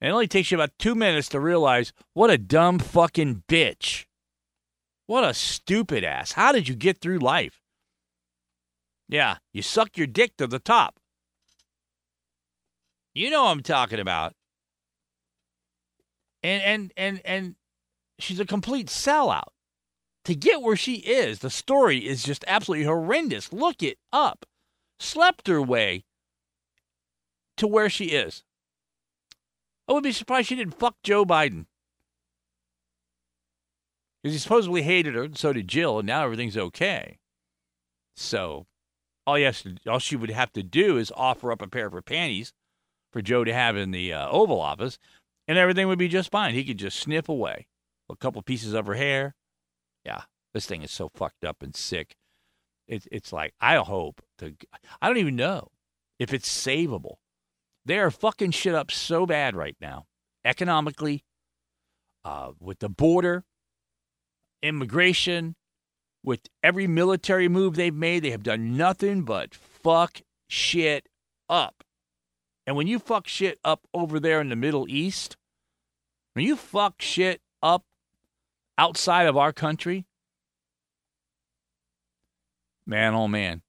and 0.00 0.10
it 0.10 0.12
only 0.12 0.28
takes 0.28 0.50
you 0.50 0.56
about 0.56 0.78
two 0.78 0.94
minutes 0.94 1.28
to 1.30 1.40
realize 1.40 1.92
what 2.12 2.30
a 2.30 2.38
dumb 2.38 2.78
fucking 2.78 3.42
bitch. 3.48 4.04
What 5.06 5.24
a 5.24 5.32
stupid 5.32 6.04
ass. 6.04 6.32
How 6.32 6.52
did 6.52 6.68
you 6.68 6.74
get 6.74 7.00
through 7.00 7.18
life? 7.18 7.62
Yeah, 9.08 9.36
you 9.52 9.62
suck 9.62 9.96
your 9.96 10.06
dick 10.06 10.36
to 10.36 10.46
the 10.46 10.58
top. 10.58 10.98
You 13.14 13.30
know 13.30 13.46
I'm 13.46 13.62
talking 13.62 14.00
about. 14.00 14.34
And 16.42 16.62
and 16.62 16.92
and 16.96 17.20
and 17.24 17.54
she's 18.18 18.40
a 18.40 18.44
complete 18.44 18.88
sellout. 18.88 19.48
To 20.24 20.34
get 20.34 20.60
where 20.60 20.76
she 20.76 20.96
is, 20.96 21.38
the 21.38 21.50
story 21.50 21.98
is 21.98 22.24
just 22.24 22.44
absolutely 22.48 22.84
horrendous. 22.84 23.52
Look 23.52 23.82
it 23.82 23.98
up. 24.12 24.44
Slept 24.98 25.46
her 25.46 25.62
way 25.62 26.04
to 27.56 27.66
where 27.66 27.88
she 27.88 28.06
is. 28.06 28.42
I 29.88 29.92
would 29.92 30.02
be 30.02 30.12
surprised 30.12 30.48
she 30.48 30.56
didn't 30.56 30.78
fuck 30.78 30.96
Joe 31.02 31.24
Biden. 31.24 31.66
Because 34.22 34.34
he 34.34 34.38
supposedly 34.38 34.82
hated 34.82 35.14
her, 35.14 35.24
and 35.24 35.38
so 35.38 35.52
did 35.52 35.68
Jill, 35.68 36.00
and 36.00 36.06
now 36.06 36.24
everything's 36.24 36.56
okay. 36.56 37.18
So 38.16 38.66
all, 39.26 39.38
yes, 39.38 39.64
all 39.86 39.98
she 39.98 40.16
would 40.16 40.30
have 40.30 40.52
to 40.54 40.62
do 40.62 40.96
is 40.96 41.12
offer 41.14 41.52
up 41.52 41.62
a 41.62 41.68
pair 41.68 41.86
of 41.86 41.92
her 41.92 42.02
panties 42.02 42.52
for 43.12 43.22
Joe 43.22 43.44
to 43.44 43.52
have 43.52 43.76
in 43.76 43.92
the 43.92 44.12
uh, 44.12 44.28
Oval 44.28 44.60
Office, 44.60 44.98
and 45.46 45.58
everything 45.58 45.86
would 45.86 45.98
be 45.98 46.08
just 46.08 46.30
fine. 46.30 46.54
He 46.54 46.64
could 46.64 46.78
just 46.78 46.98
snip 46.98 47.28
away 47.28 47.66
a 48.10 48.16
couple 48.16 48.42
pieces 48.42 48.72
of 48.72 48.86
her 48.86 48.94
hair. 48.94 49.34
Yeah, 50.04 50.22
this 50.54 50.66
thing 50.66 50.82
is 50.82 50.90
so 50.90 51.08
fucked 51.14 51.44
up 51.44 51.62
and 51.62 51.74
sick. 51.74 52.16
It's 52.88 53.08
it's 53.10 53.32
like 53.32 53.54
I 53.60 53.76
hope 53.76 54.22
to. 54.38 54.54
I 55.00 55.08
don't 55.08 55.18
even 55.18 55.36
know 55.36 55.70
if 56.18 56.32
it's 56.32 56.48
savable. 56.48 57.16
They 57.86 58.00
are 58.00 58.10
fucking 58.10 58.50
shit 58.50 58.74
up 58.74 58.90
so 58.90 59.26
bad 59.26 59.54
right 59.54 59.76
now, 59.80 60.06
economically, 60.44 61.24
uh, 62.24 62.50
with 62.58 62.80
the 62.80 62.88
border, 62.88 63.44
immigration, 64.60 65.54
with 66.24 66.40
every 66.64 66.88
military 66.88 67.48
move 67.48 67.76
they've 67.76 67.94
made. 67.94 68.24
They 68.24 68.32
have 68.32 68.42
done 68.42 68.76
nothing 68.76 69.22
but 69.22 69.54
fuck 69.54 70.20
shit 70.48 71.08
up. 71.48 71.84
And 72.66 72.74
when 72.74 72.88
you 72.88 72.98
fuck 72.98 73.28
shit 73.28 73.60
up 73.62 73.86
over 73.94 74.18
there 74.18 74.40
in 74.40 74.48
the 74.48 74.56
Middle 74.56 74.88
East, 74.88 75.36
when 76.32 76.44
you 76.44 76.56
fuck 76.56 77.00
shit 77.00 77.40
up 77.62 77.84
outside 78.76 79.28
of 79.28 79.36
our 79.36 79.52
country, 79.52 80.06
man, 82.84 83.14
oh 83.14 83.28
man, 83.28 83.62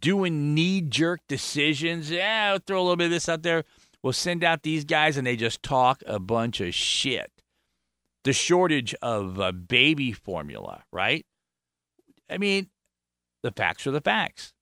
doing 0.00 0.54
knee 0.54 0.80
jerk 0.80 1.20
decisions. 1.28 2.10
Yeah, 2.10 2.52
I'll 2.52 2.58
throw 2.58 2.80
a 2.80 2.82
little 2.82 2.96
bit 2.96 3.06
of 3.06 3.10
this 3.10 3.28
out 3.28 3.42
there. 3.42 3.64
We'll 4.02 4.12
send 4.12 4.42
out 4.42 4.62
these 4.62 4.84
guys 4.84 5.16
and 5.16 5.26
they 5.26 5.36
just 5.36 5.62
talk 5.62 6.02
a 6.06 6.18
bunch 6.18 6.60
of 6.60 6.74
shit. 6.74 7.30
The 8.24 8.32
shortage 8.32 8.94
of 9.02 9.40
uh, 9.40 9.52
baby 9.52 10.12
formula, 10.12 10.84
right? 10.92 11.24
I 12.30 12.38
mean, 12.38 12.68
the 13.42 13.52
facts 13.52 13.86
are 13.86 13.90
the 13.90 14.00
facts. 14.00 14.52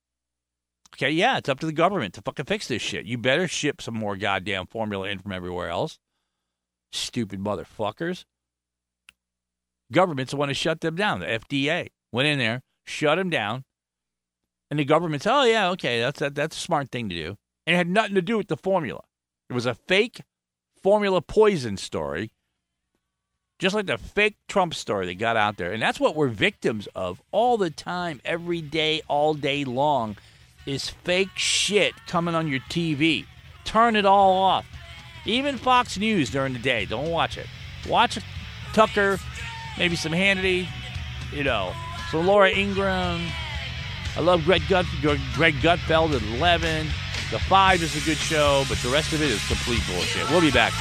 Okay, 0.94 1.10
yeah, 1.10 1.38
it's 1.38 1.48
up 1.48 1.60
to 1.60 1.66
the 1.66 1.72
government 1.72 2.14
to 2.14 2.22
fucking 2.22 2.46
fix 2.46 2.68
this 2.68 2.82
shit. 2.82 3.06
You 3.06 3.16
better 3.16 3.46
ship 3.46 3.80
some 3.80 3.94
more 3.94 4.16
goddamn 4.16 4.66
formula 4.66 5.08
in 5.08 5.18
from 5.18 5.32
everywhere 5.32 5.68
else. 5.68 5.98
Stupid 6.92 7.38
motherfuckers. 7.38 8.24
Governments 9.92 10.34
want 10.34 10.50
to 10.50 10.54
shut 10.54 10.80
them 10.80 10.96
down. 10.96 11.20
The 11.20 11.26
FDA 11.26 11.88
went 12.12 12.28
in 12.28 12.38
there, 12.38 12.62
shut 12.84 13.18
them 13.18 13.30
down, 13.30 13.64
and 14.70 14.78
the 14.78 14.84
government 14.84 15.22
said, 15.22 15.34
"Oh 15.34 15.44
yeah, 15.44 15.70
okay, 15.70 16.00
that's 16.00 16.20
that, 16.20 16.34
that's 16.34 16.56
a 16.56 16.60
smart 16.60 16.90
thing 16.90 17.08
to 17.08 17.14
do." 17.14 17.36
And 17.66 17.74
it 17.74 17.76
had 17.76 17.88
nothing 17.88 18.14
to 18.14 18.22
do 18.22 18.38
with 18.38 18.48
the 18.48 18.56
formula. 18.56 19.02
It 19.48 19.52
was 19.52 19.66
a 19.66 19.74
fake 19.74 20.20
formula 20.82 21.20
poison 21.20 21.76
story, 21.76 22.30
just 23.58 23.74
like 23.74 23.86
the 23.86 23.98
fake 23.98 24.36
Trump 24.48 24.74
story 24.74 25.06
that 25.06 25.18
got 25.18 25.36
out 25.36 25.56
there. 25.56 25.72
And 25.72 25.82
that's 25.82 26.00
what 26.00 26.14
we're 26.16 26.28
victims 26.28 26.88
of 26.94 27.20
all 27.32 27.58
the 27.58 27.70
time, 27.70 28.20
every 28.24 28.62
day, 28.62 29.02
all 29.08 29.34
day 29.34 29.64
long, 29.64 30.16
is 30.66 30.88
fake 30.88 31.36
shit 31.36 31.94
coming 32.06 32.34
on 32.34 32.48
your 32.48 32.60
TV. 32.60 33.26
Turn 33.64 33.96
it 33.96 34.06
all 34.06 34.32
off. 34.32 34.66
Even 35.26 35.58
Fox 35.58 35.98
News 35.98 36.30
during 36.30 36.52
the 36.52 36.58
day, 36.58 36.86
don't 36.86 37.10
watch 37.10 37.36
it. 37.36 37.46
Watch 37.88 38.18
Tucker, 38.72 39.18
maybe 39.78 39.96
some 39.96 40.12
Hannity, 40.12 40.66
you 41.32 41.44
know, 41.44 41.72
some 42.10 42.26
Laura 42.26 42.50
Ingraham, 42.50 43.20
I 44.16 44.20
love 44.20 44.44
Greg, 44.44 44.62
Gut, 44.68 44.86
Greg 45.34 45.54
Gutfeld 45.54 46.14
at 46.14 46.22
11. 46.36 46.86
The 47.30 47.38
5 47.38 47.82
is 47.82 47.96
a 47.96 48.04
good 48.04 48.16
show, 48.16 48.64
but 48.68 48.78
the 48.78 48.88
rest 48.88 49.12
of 49.12 49.22
it 49.22 49.30
is 49.30 49.46
complete 49.46 49.82
bullshit. 49.86 50.28
We'll 50.30 50.40
be 50.40 50.50
back. 50.50 50.72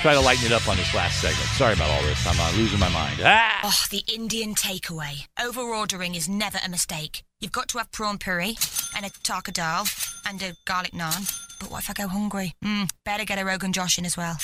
Try 0.00 0.14
to 0.14 0.20
lighten 0.20 0.46
it 0.46 0.52
up 0.52 0.66
on 0.68 0.76
this 0.76 0.94
last 0.94 1.20
segment. 1.20 1.44
Sorry 1.56 1.74
about 1.74 1.90
all 1.90 2.02
this. 2.02 2.24
I'm 2.26 2.38
uh, 2.38 2.56
losing 2.56 2.78
my 2.78 2.88
mind. 2.88 3.20
Ah! 3.22 3.60
Oh, 3.64 3.84
the 3.90 4.02
Indian 4.12 4.54
takeaway. 4.54 5.26
Over 5.42 5.60
ordering 5.60 6.14
is 6.14 6.28
never 6.28 6.58
a 6.64 6.68
mistake. 6.68 7.24
You've 7.40 7.52
got 7.52 7.68
to 7.68 7.78
have 7.78 7.90
prawn 7.92 8.16
puri 8.16 8.56
and 8.96 9.04
a 9.04 9.10
tarka 9.10 9.52
dal 9.52 9.86
and 10.26 10.40
a 10.42 10.54
garlic 10.64 10.92
naan. 10.92 11.30
But 11.58 11.70
what 11.70 11.82
if 11.82 11.90
I 11.90 11.92
go 11.92 12.08
hungry? 12.08 12.54
Mm, 12.64 12.90
better 13.04 13.24
get 13.24 13.38
a 13.38 13.44
Rogan 13.44 13.72
Josh 13.72 13.98
in 13.98 14.06
as 14.06 14.16
well. 14.16 14.36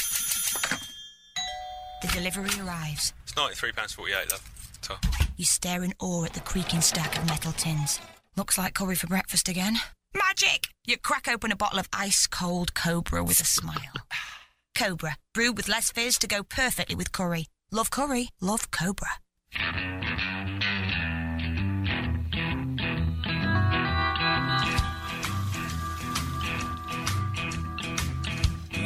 The 2.02 2.08
delivery 2.08 2.50
arrives. 2.60 3.12
It's 3.22 3.32
£93.48, 3.32 4.30
love. 4.32 5.23
You 5.37 5.44
stare 5.44 5.83
in 5.83 5.94
awe 5.99 6.25
at 6.25 6.35
the 6.35 6.40
creaking 6.40 6.81
stack 6.81 7.18
of 7.18 7.27
metal 7.27 7.53
tins. 7.53 8.01
Looks 8.37 8.57
like 8.57 8.75
curry 8.75 8.94
for 8.94 9.09
breakfast 9.09 9.49
again. 9.49 9.79
Magic! 10.14 10.68
You 10.87 10.97
crack 10.97 11.27
open 11.29 11.51
a 11.51 11.57
bottle 11.57 11.81
of 11.81 11.88
ice 11.92 12.29
cold 12.29 12.75
Cobra 12.75 13.25
with 13.25 13.40
a 13.40 13.44
smile. 13.44 13.94
Cobra, 14.77 15.16
brewed 15.33 15.57
with 15.57 15.68
less 15.68 15.90
fizz 15.90 16.18
to 16.18 16.29
go 16.29 16.44
perfectly 16.44 16.94
with 16.94 17.11
curry. 17.11 17.47
Love 17.73 17.90
curry, 17.90 18.29
love 18.40 18.70
Cobra. 18.70 19.09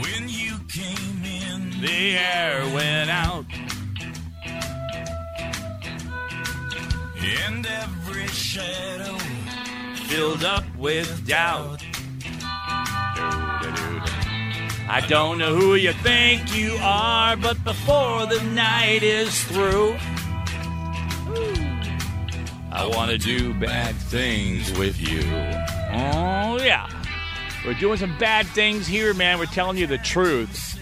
When 0.01 0.29
you 0.29 0.59
came 0.69 1.25
in, 1.25 1.81
the 1.81 2.17
air 2.17 2.65
went 2.73 3.11
out. 3.11 3.45
And 7.49 7.67
every 7.67 8.27
shadow 8.27 9.17
filled 10.07 10.45
up 10.45 10.65
with 10.77 11.27
doubt. 11.27 11.83
I 14.91 15.05
don't 15.09 15.39
know 15.39 15.55
who 15.55 15.75
you 15.75 15.93
think 15.95 16.55
you 16.55 16.77
are, 16.83 17.37
but 17.37 17.63
before 17.65 18.27
the 18.27 18.43
night 18.53 19.03
is 19.03 19.45
through, 19.45 19.97
I 22.71 22.87
want 22.87 23.13
to 23.13 23.19
do 23.19 23.55
bad 23.55 23.95
things 23.97 24.79
with 24.79 25.01
you. 25.01 25.23
Oh, 25.91 26.59
yeah. 26.63 26.89
We're 27.65 27.75
doing 27.75 27.97
some 27.97 28.17
bad 28.19 28.47
things 28.49 28.87
here, 28.87 29.15
man. 29.15 29.39
We're 29.39 29.47
telling 29.47 29.79
you 29.79 29.87
the 29.87 29.99
truth. 29.99 30.79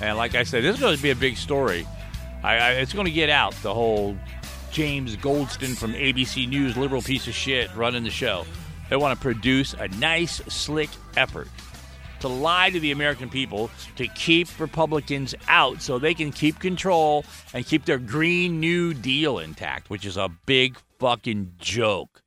And 0.00 0.16
like 0.16 0.34
I 0.34 0.44
said, 0.44 0.64
this 0.64 0.76
is 0.76 0.80
going 0.80 0.96
to 0.96 1.02
be 1.02 1.10
a 1.10 1.16
big 1.16 1.36
story. 1.36 1.86
I, 2.42 2.56
I, 2.56 2.70
it's 2.72 2.94
going 2.94 3.06
to 3.06 3.12
get 3.12 3.28
out 3.28 3.54
the 3.62 3.74
whole 3.74 4.16
James 4.76 5.16
Goldston 5.16 5.74
from 5.74 5.94
ABC 5.94 6.46
News, 6.46 6.76
liberal 6.76 7.00
piece 7.00 7.26
of 7.26 7.32
shit, 7.32 7.74
running 7.74 8.04
the 8.04 8.10
show. 8.10 8.44
They 8.90 8.96
want 8.96 9.18
to 9.18 9.22
produce 9.22 9.72
a 9.72 9.88
nice, 9.88 10.34
slick 10.52 10.90
effort 11.16 11.48
to 12.20 12.28
lie 12.28 12.68
to 12.68 12.78
the 12.78 12.90
American 12.90 13.30
people 13.30 13.70
to 13.96 14.06
keep 14.08 14.60
Republicans 14.60 15.34
out 15.48 15.80
so 15.80 15.98
they 15.98 16.12
can 16.12 16.30
keep 16.30 16.58
control 16.58 17.24
and 17.54 17.64
keep 17.64 17.86
their 17.86 17.96
Green 17.96 18.60
New 18.60 18.92
Deal 18.92 19.38
intact, 19.38 19.88
which 19.88 20.04
is 20.04 20.18
a 20.18 20.28
big 20.44 20.76
fucking 20.98 21.54
joke. 21.56 22.22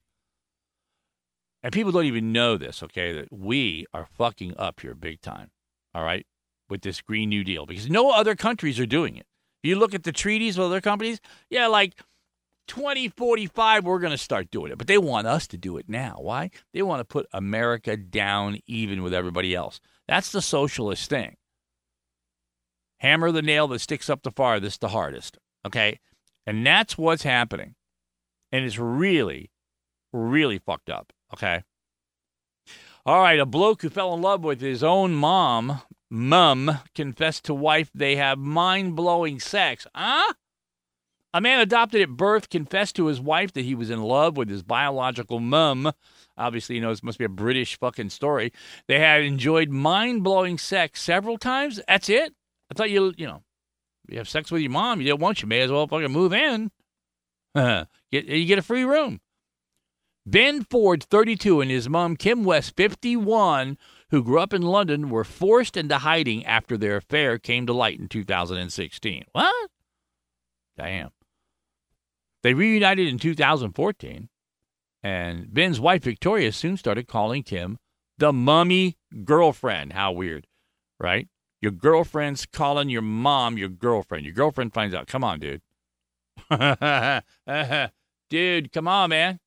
And 1.62 1.71
people 1.71 1.91
don't 1.91 2.05
even 2.05 2.33
know 2.33 2.57
this, 2.57 2.81
okay, 2.81 3.13
that 3.13 3.31
we 3.31 3.85
are 3.93 4.07
fucking 4.17 4.55
up 4.57 4.79
here 4.79 4.95
big 4.95 5.21
time, 5.21 5.51
all 5.93 6.03
right, 6.03 6.25
with 6.67 6.81
this 6.81 6.99
Green 6.99 7.29
New 7.29 7.43
Deal 7.43 7.67
because 7.67 7.91
no 7.91 8.09
other 8.09 8.35
countries 8.35 8.79
are 8.79 8.88
doing 8.88 9.17
it. 9.17 9.27
You 9.62 9.75
look 9.75 9.93
at 9.93 10.03
the 10.03 10.12
treaties 10.12 10.57
with 10.57 10.67
other 10.67 10.81
companies, 10.81 11.19
yeah, 11.49 11.67
like 11.67 11.93
2045, 12.69 13.84
we're 13.84 13.99
going 13.99 14.12
to 14.12 14.17
start 14.17 14.51
doing 14.51 14.71
it. 14.71 14.77
But 14.77 14.88
they 14.88 14.97
want 14.97 15.27
us 15.27 15.47
to 15.47 15.58
do 15.58 15.77
it 15.77 15.89
now. 15.89 16.17
Why? 16.19 16.51
They 16.73 16.82
want 16.82 17.01
to 17.01 17.05
put 17.05 17.27
America 17.34 17.97
down 17.97 18.60
even 18.65 19.03
with 19.03 19.13
everybody 19.13 19.53
else. 19.53 19.82
That's 20.08 20.32
the 20.32 20.41
socialist 20.41 21.10
thing. 21.10 21.36
Hammer 22.99 23.32
the 23.32 23.41
nail 23.41 23.67
that 23.69 23.79
sticks 23.79 24.10
up 24.10 24.23
the 24.23 24.32
farthest, 24.32 24.82
the 24.82 24.89
hardest. 24.89 25.38
Okay? 25.65 25.99
And 26.45 26.65
that's 26.65 26.97
what's 26.97 27.23
happening. 27.23 27.75
And 28.51 28.63
it's 28.63 28.77
really, 28.77 29.51
really 30.13 30.60
fucked 30.60 30.89
up. 30.89 31.12
Okay? 31.34 31.63
All 33.05 33.21
right, 33.21 33.39
a 33.39 33.45
bloke 33.45 33.82
who 33.82 33.89
fell 33.89 34.13
in 34.13 34.21
love 34.21 34.43
with 34.43 34.62
his 34.62 34.84
own 34.84 35.13
mom, 35.13 35.82
mum, 36.10 36.79
confessed 36.93 37.45
to 37.45 37.53
wife 37.53 37.89
they 37.93 38.17
have 38.17 38.38
mind 38.38 38.95
blowing 38.95 39.39
sex. 39.39 39.88
Huh? 39.95 40.34
A 41.33 41.41
man 41.41 41.59
adopted 41.59 42.01
at 42.01 42.09
birth 42.09 42.49
confessed 42.49 42.95
to 42.95 43.05
his 43.05 43.21
wife 43.21 43.53
that 43.53 43.65
he 43.65 43.75
was 43.75 43.91
in 43.91 44.01
love 44.01 44.35
with 44.35 44.49
his 44.49 44.63
biological 44.63 45.39
mum. 45.39 45.91
Obviously, 46.37 46.75
you 46.75 46.81
know, 46.81 46.89
this 46.89 47.03
must 47.03 47.19
be 47.19 47.25
a 47.25 47.29
British 47.29 47.77
fucking 47.77 48.09
story. 48.09 48.51
They 48.87 48.99
had 48.99 49.21
enjoyed 49.21 49.69
mind 49.69 50.23
blowing 50.23 50.57
sex 50.57 51.01
several 51.01 51.37
times. 51.37 51.79
That's 51.87 52.09
it? 52.09 52.33
I 52.71 52.73
thought 52.73 52.89
you, 52.89 53.13
you 53.15 53.27
know, 53.27 53.43
you 54.07 54.17
have 54.17 54.29
sex 54.29 54.51
with 54.51 54.61
your 54.61 54.71
mom. 54.71 55.01
You 55.01 55.09
don't 55.09 55.21
want 55.21 55.41
you 55.41 55.47
may 55.47 55.61
as 55.61 55.71
well 55.71 55.87
fucking 55.87 56.11
move 56.11 56.33
in. 56.33 56.71
get, 57.55 57.87
you 58.11 58.45
get 58.45 58.59
a 58.59 58.63
free 58.63 58.83
room. 58.83 59.21
Ben 60.25 60.63
Ford, 60.63 61.03
32, 61.03 61.61
and 61.61 61.71
his 61.71 61.89
mom, 61.89 62.15
Kim 62.15 62.43
West, 62.43 62.75
51, 62.75 63.77
who 64.09 64.23
grew 64.23 64.39
up 64.39 64.53
in 64.53 64.61
London, 64.61 65.09
were 65.09 65.23
forced 65.23 65.77
into 65.77 65.99
hiding 65.99 66.45
after 66.45 66.77
their 66.77 66.97
affair 66.97 67.37
came 67.39 67.65
to 67.65 67.73
light 67.73 67.99
in 67.99 68.07
2016. 68.07 69.25
What? 69.31 69.69
Damn. 70.77 71.09
They 72.41 72.54
reunited 72.54 73.08
in 73.08 73.19
2014, 73.19 74.30
and 75.04 75.54
Ben's 75.54 75.80
wife, 75.80 76.04
Victoria, 76.04 76.52
soon 76.52 76.78
started 76.78 77.08
calling 77.08 77.43
Kim 77.43 77.78
the 78.17 78.34
mummy 78.34 78.97
girlfriend. 79.23 79.93
How 79.93 80.12
weird, 80.12 80.47
right? 80.99 81.28
Your 81.62 81.71
girlfriend's 81.71 82.45
calling 82.45 82.89
your 82.89 83.02
mom 83.02 83.58
your 83.58 83.69
girlfriend. 83.69 84.25
Your 84.25 84.34
girlfriend 84.34 84.73
finds 84.73 84.95
out. 84.95 85.08
Come 85.08 85.23
on, 85.23 85.39
dude. 85.39 85.62
dude, 88.30 88.71
come 88.71 88.88
on, 88.88 89.10
man. 89.10 89.39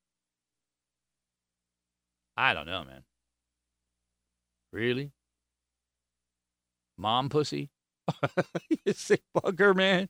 I 2.36 2.54
don't 2.54 2.66
know, 2.66 2.84
man. 2.84 3.04
Really? 4.72 5.12
Mom 6.98 7.28
pussy? 7.28 7.70
you 8.84 8.92
sick 8.92 9.22
bugger, 9.34 9.74
man. 9.74 10.08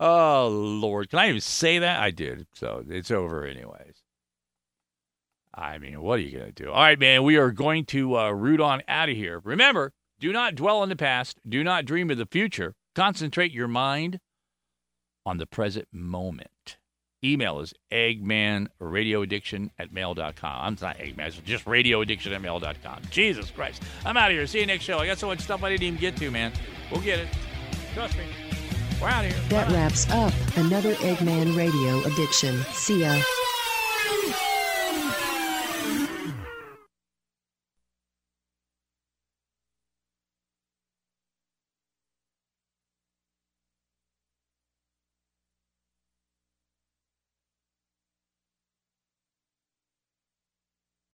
Oh, 0.00 0.48
Lord. 0.48 1.10
Can 1.10 1.18
I 1.18 1.28
even 1.28 1.42
say 1.42 1.78
that? 1.78 2.00
I 2.00 2.10
did. 2.10 2.46
So 2.54 2.82
it's 2.88 3.10
over, 3.10 3.44
anyways. 3.44 4.02
I 5.54 5.76
mean, 5.78 6.00
what 6.00 6.18
are 6.18 6.22
you 6.22 6.38
going 6.38 6.52
to 6.52 6.64
do? 6.64 6.70
All 6.70 6.80
right, 6.80 6.98
man. 6.98 7.22
We 7.22 7.36
are 7.36 7.50
going 7.50 7.84
to 7.86 8.16
uh, 8.16 8.30
root 8.30 8.60
on 8.60 8.82
out 8.88 9.10
of 9.10 9.16
here. 9.16 9.40
Remember, 9.44 9.92
do 10.18 10.32
not 10.32 10.54
dwell 10.54 10.78
on 10.78 10.88
the 10.88 10.96
past. 10.96 11.38
Do 11.46 11.62
not 11.62 11.84
dream 11.84 12.10
of 12.10 12.16
the 12.16 12.26
future. 12.26 12.74
Concentrate 12.94 13.52
your 13.52 13.68
mind 13.68 14.20
on 15.26 15.36
the 15.36 15.46
present 15.46 15.86
moment. 15.92 16.78
Email 17.22 17.60
is 17.60 17.74
eggmanradioaddiction 17.92 19.70
at 19.78 19.92
mail.com. 19.92 20.34
I'm 20.42 20.78
not 20.80 20.96
eggman, 20.96 21.26
it's 21.26 21.36
just 21.38 21.66
radioaddiction 21.66 22.34
at 22.34 22.40
mail.com. 22.40 23.02
Jesus 23.10 23.50
Christ. 23.50 23.82
I'm 24.06 24.16
out 24.16 24.30
of 24.30 24.36
here. 24.36 24.46
See 24.46 24.60
you 24.60 24.66
next 24.66 24.84
show. 24.84 24.98
I 24.98 25.06
got 25.06 25.18
so 25.18 25.26
much 25.26 25.40
stuff 25.40 25.62
I 25.62 25.68
didn't 25.68 25.82
even 25.82 26.00
get 26.00 26.16
to, 26.16 26.30
man. 26.30 26.52
We'll 26.90 27.02
get 27.02 27.18
it. 27.18 27.28
Trust 27.94 28.16
me. 28.16 28.49
We're 29.00 29.08
out 29.08 29.24
of 29.24 29.32
here. 29.32 29.40
That 29.48 29.70
wraps 29.72 30.10
up 30.10 30.32
another 30.56 30.94
Eggman 30.94 31.56
Radio 31.56 32.04
addiction. 32.04 32.54
See 32.72 33.00
ya. 33.00 33.20